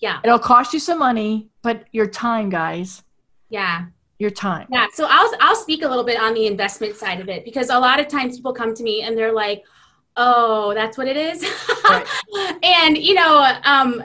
[0.00, 0.20] Yeah.
[0.24, 3.02] It'll cost you some money, but your time, guys.
[3.48, 3.86] Yeah.
[4.18, 4.68] Your time.
[4.70, 4.86] Yeah.
[4.92, 7.78] So I'll I'll speak a little bit on the investment side of it because a
[7.78, 9.62] lot of times people come to me and they're like,
[10.16, 11.44] "Oh, that's what it is,"
[11.84, 12.06] right.
[12.64, 14.02] and you know, um,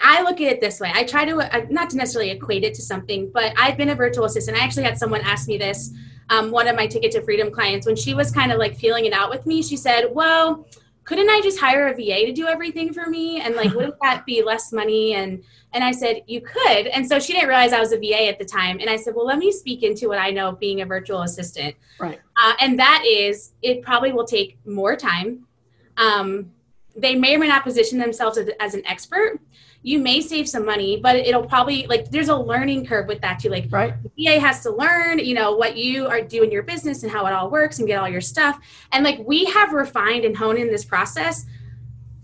[0.00, 0.92] I look at it this way.
[0.94, 3.96] I try to uh, not to necessarily equate it to something, but I've been a
[3.96, 4.56] virtual assistant.
[4.56, 5.92] I actually had someone ask me this.
[6.30, 9.06] Um, one of my Ticket to Freedom clients, when she was kind of like feeling
[9.06, 10.66] it out with me, she said, "Well."
[11.08, 13.40] Couldn't I just hire a VA to do everything for me?
[13.40, 15.14] And like, wouldn't that be less money?
[15.14, 15.42] And
[15.72, 16.86] and I said, you could.
[16.86, 18.78] And so she didn't realize I was a VA at the time.
[18.78, 21.22] And I said, well, let me speak into what I know of being a virtual
[21.22, 21.74] assistant.
[21.98, 22.20] Right.
[22.42, 25.46] Uh, and that is, it probably will take more time.
[25.96, 26.52] Um,
[26.94, 29.40] they may or may not position themselves as, as an expert
[29.88, 33.38] you may save some money, but it'll probably like there's a learning curve with that
[33.38, 33.48] too.
[33.48, 33.94] Like right.
[34.18, 37.32] VA has to learn, you know, what you are doing your business and how it
[37.32, 38.60] all works and get all your stuff.
[38.92, 41.46] And like we have refined and honed in this process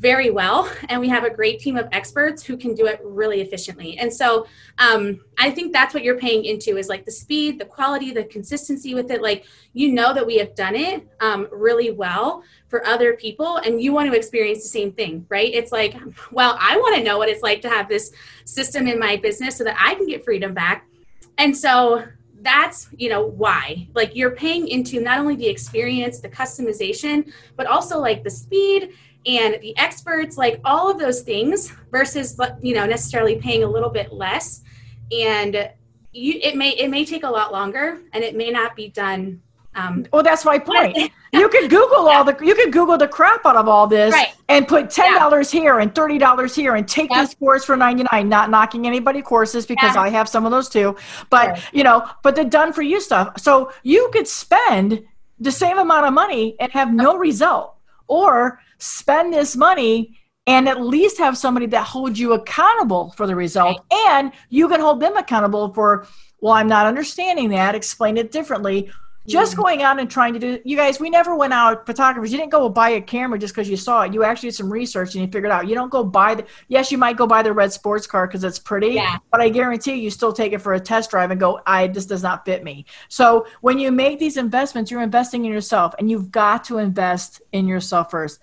[0.04, 3.40] very well and we have a great team of experts who can do it really
[3.40, 3.96] efficiently.
[3.96, 4.46] And so
[4.76, 8.24] um, i think that's what you're paying into is like the speed the quality the
[8.24, 9.22] consistency with it.
[9.22, 13.80] Like you know that we have done it um, really well for other people and
[13.82, 15.52] you want to experience the same thing right?
[15.60, 15.94] It's like
[16.38, 18.12] well i want to know what it's like to have this
[18.44, 20.86] system in my business so that i can get freedom back.
[21.38, 22.04] And so
[22.42, 23.88] that's you know why.
[23.94, 28.92] Like you're paying into not only the experience the customization but also like the speed
[29.26, 33.90] and the experts like all of those things versus you know necessarily paying a little
[33.90, 34.62] bit less
[35.12, 35.70] and
[36.12, 39.40] you it may it may take a lot longer and it may not be done
[39.76, 40.96] um, well that's my point
[41.32, 42.18] you could google yeah.
[42.18, 44.32] all the you could google the crap out of all this right.
[44.48, 45.42] and put $10 yeah.
[45.50, 47.22] here and $30 here and take yep.
[47.22, 50.02] this course for 99 not knocking anybody courses because yeah.
[50.02, 50.96] i have some of those too
[51.28, 55.04] but you know but the done for you stuff so you could spend
[55.40, 57.74] the same amount of money and have no result
[58.06, 60.14] or spend this money
[60.46, 64.00] and at least have somebody that holds you accountable for the result right.
[64.16, 66.06] and you can hold them accountable for
[66.40, 68.90] well i'm not understanding that explain it differently
[69.26, 69.56] just mm.
[69.56, 72.52] going out and trying to do you guys we never went out photographers you didn't
[72.52, 75.24] go buy a camera just because you saw it you actually did some research and
[75.24, 77.72] you figured out you don't go buy the yes you might go buy the red
[77.72, 79.16] sports car because it's pretty yeah.
[79.30, 82.06] but i guarantee you still take it for a test drive and go i this
[82.06, 86.10] does not fit me so when you make these investments you're investing in yourself and
[86.10, 88.40] you've got to invest in yourself first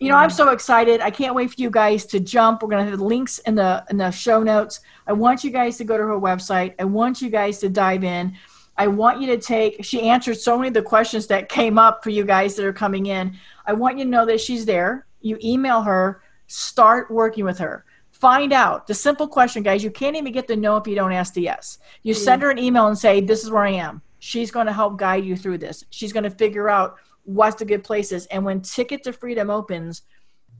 [0.00, 1.02] you know, I'm so excited.
[1.02, 2.62] I can't wait for you guys to jump.
[2.62, 4.80] We're gonna have the links in the in the show notes.
[5.06, 6.74] I want you guys to go to her website.
[6.78, 8.34] I want you guys to dive in.
[8.78, 9.84] I want you to take.
[9.84, 12.72] She answered so many of the questions that came up for you guys that are
[12.72, 13.36] coming in.
[13.66, 15.06] I want you to know that she's there.
[15.20, 16.22] You email her.
[16.46, 17.84] Start working with her.
[18.10, 19.84] Find out the simple question, guys.
[19.84, 21.78] You can't even get the no if you don't ask the yes.
[22.02, 24.72] You send her an email and say, "This is where I am." She's going to
[24.72, 25.84] help guide you through this.
[25.90, 26.96] She's going to figure out
[27.30, 28.26] what's the good places.
[28.26, 30.02] And when Ticket to Freedom opens,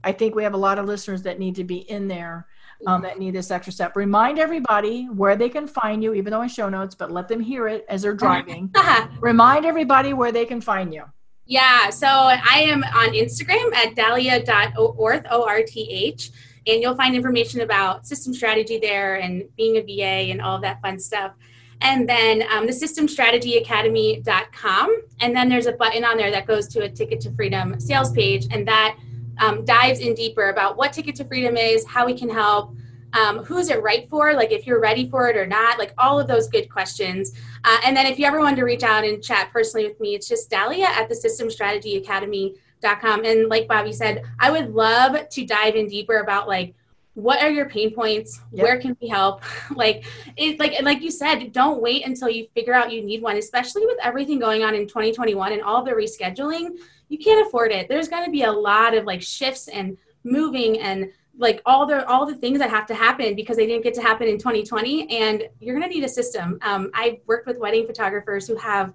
[0.03, 2.47] I think we have a lot of listeners that need to be in there
[2.87, 3.95] um, that need this extra step.
[3.95, 7.39] Remind everybody where they can find you, even though in show notes, but let them
[7.39, 8.73] hear it as they're driving.
[9.19, 11.03] Remind everybody where they can find you.
[11.45, 16.31] Yeah, so I am on Instagram at dahlia.orth, O R T H,
[16.65, 20.61] and you'll find information about system strategy there and being a VA and all of
[20.61, 21.33] that fun stuff.
[21.81, 25.01] And then um, the systemstrategyacademy.com.
[25.19, 28.11] And then there's a button on there that goes to a Ticket to Freedom sales
[28.11, 28.97] page, and that
[29.39, 32.75] um, dives in deeper about what Ticket to Freedom is, how we can help.
[33.13, 34.33] Um, who is it right for?
[34.33, 37.33] Like if you're ready for it or not, like all of those good questions.
[37.65, 40.15] Uh, and then if you ever want to reach out and chat personally with me,
[40.15, 43.25] it's just Dahlia at the System Strategy Academy.com.
[43.25, 46.73] And like Bobby said, I would love to dive in deeper about like
[47.13, 48.39] what are your pain points?
[48.51, 48.63] Yep.
[48.63, 49.43] where can we help?
[49.75, 50.05] Like
[50.37, 53.85] it like like you said don't wait until you figure out you need one especially
[53.85, 56.77] with everything going on in 2021 and all the rescheduling
[57.11, 57.89] you can't afford it.
[57.89, 62.05] There's going to be a lot of like shifts and moving and like all the
[62.07, 65.09] all the things that have to happen because they didn't get to happen in 2020
[65.09, 66.57] and you're going to need a system.
[66.61, 68.93] Um, i've worked with wedding photographers who have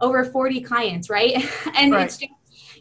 [0.00, 1.48] over 40 clients right?
[1.76, 2.06] And right.
[2.06, 2.32] it's just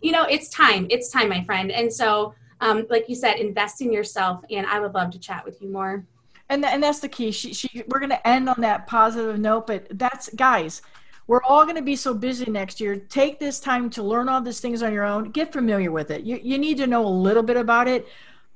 [0.01, 0.88] you know it's time.
[0.89, 1.71] It's time my friend.
[1.71, 4.43] And so um, like you said, invest in yourself.
[4.49, 6.05] And I would love to chat with you more.
[6.49, 7.32] And, and that's the key.
[7.32, 10.82] She, she, we're going to end on that positive note, but that's guys,
[11.28, 12.97] we're all going to be so busy next year.
[12.97, 15.32] Take this time to learn all these things on your own.
[15.32, 16.24] Get familiar with it.
[16.24, 18.07] You, you need to know a little bit about it.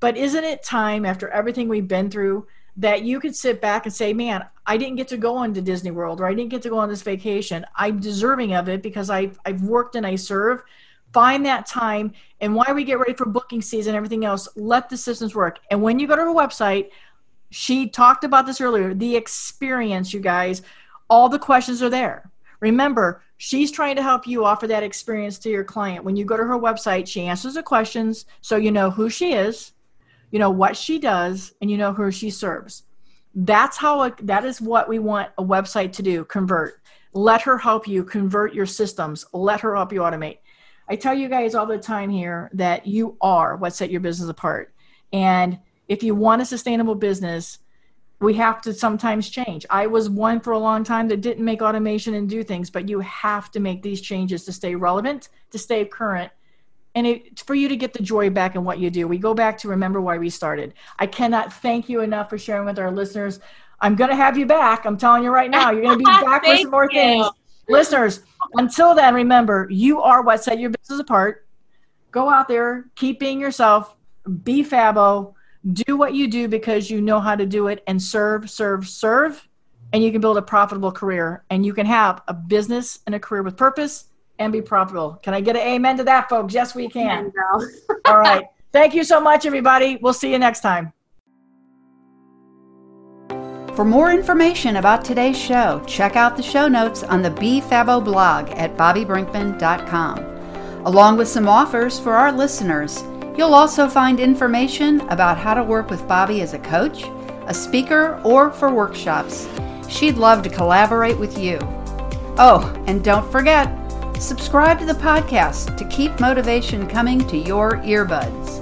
[0.02, 2.48] But isn't it time after everything we've been through
[2.78, 5.62] that you could sit back and say, man, I didn't get to go on to
[5.62, 7.66] Disney World or I didn't get to go on this vacation.
[7.78, 10.62] I'm deserving of it because I've, I've worked and I serve
[11.16, 12.12] find that time
[12.46, 15.60] and why we get ready for booking season everything else let the systems work.
[15.72, 16.90] And when you go to her website
[17.50, 20.62] she talked about this earlier the experience you guys.
[21.10, 22.30] All the questions are there.
[22.60, 26.06] Remember she's trying to help you offer that experience to your client.
[26.06, 29.34] When you go to her website she answers the questions so you know who she
[29.34, 29.74] is
[30.32, 32.84] you know what she does and you know who she serves.
[33.34, 36.80] That's how a, that is what we want a website to do convert.
[37.14, 39.26] Let her help you convert your systems.
[39.34, 40.40] Let her help you automate
[40.88, 44.30] I tell you guys all the time here that you are what set your business
[44.30, 44.74] apart.
[45.12, 47.60] And if you want a sustainable business,
[48.20, 49.66] we have to sometimes change.
[49.70, 52.88] I was one for a long time that didn't make automation and do things, but
[52.88, 56.32] you have to make these changes to stay relevant, to stay current,
[56.96, 59.08] and it, for you to get the joy back in what you do.
[59.08, 60.74] We go back to remember why we started.
[60.98, 63.42] I cannot thank you enough for sharing with our listeners.
[63.82, 64.86] I'm going to have you back.
[64.86, 67.00] I'm telling you right now, you're going to be back with some more you.
[67.00, 67.28] things.
[67.68, 68.22] Listeners,
[68.54, 71.48] until then, remember, you are what set your business apart.
[72.12, 73.96] Go out there, keep being yourself,
[74.44, 75.34] be fabo,
[75.74, 79.48] do what you do because you know how to do it, and serve, serve, serve.
[79.94, 83.20] And you can build a profitable career and you can have a business and a
[83.20, 84.06] career with purpose
[84.40, 85.20] and be profitable.
[85.24, 86.54] Can I get an amen to that, folks?
[86.54, 87.32] Yes, we can.
[88.06, 88.46] All right.
[88.74, 89.98] Thank you so much, everybody.
[90.02, 90.92] We'll see you next time.
[93.76, 98.50] For more information about today's show, check out the show notes on the BFabo blog
[98.52, 100.20] at bobbybrinkman.com.
[100.86, 103.04] Along with some offers for our listeners,
[103.38, 107.04] you'll also find information about how to work with Bobby as a coach,
[107.48, 109.50] a speaker, or for workshops.
[109.90, 111.60] She'd love to collaborate with you.
[112.38, 113.70] Oh, and don't forget,
[114.22, 118.62] subscribe to the podcast to keep motivation coming to your earbuds.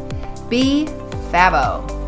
[0.50, 0.88] Be
[1.30, 2.03] Fabo.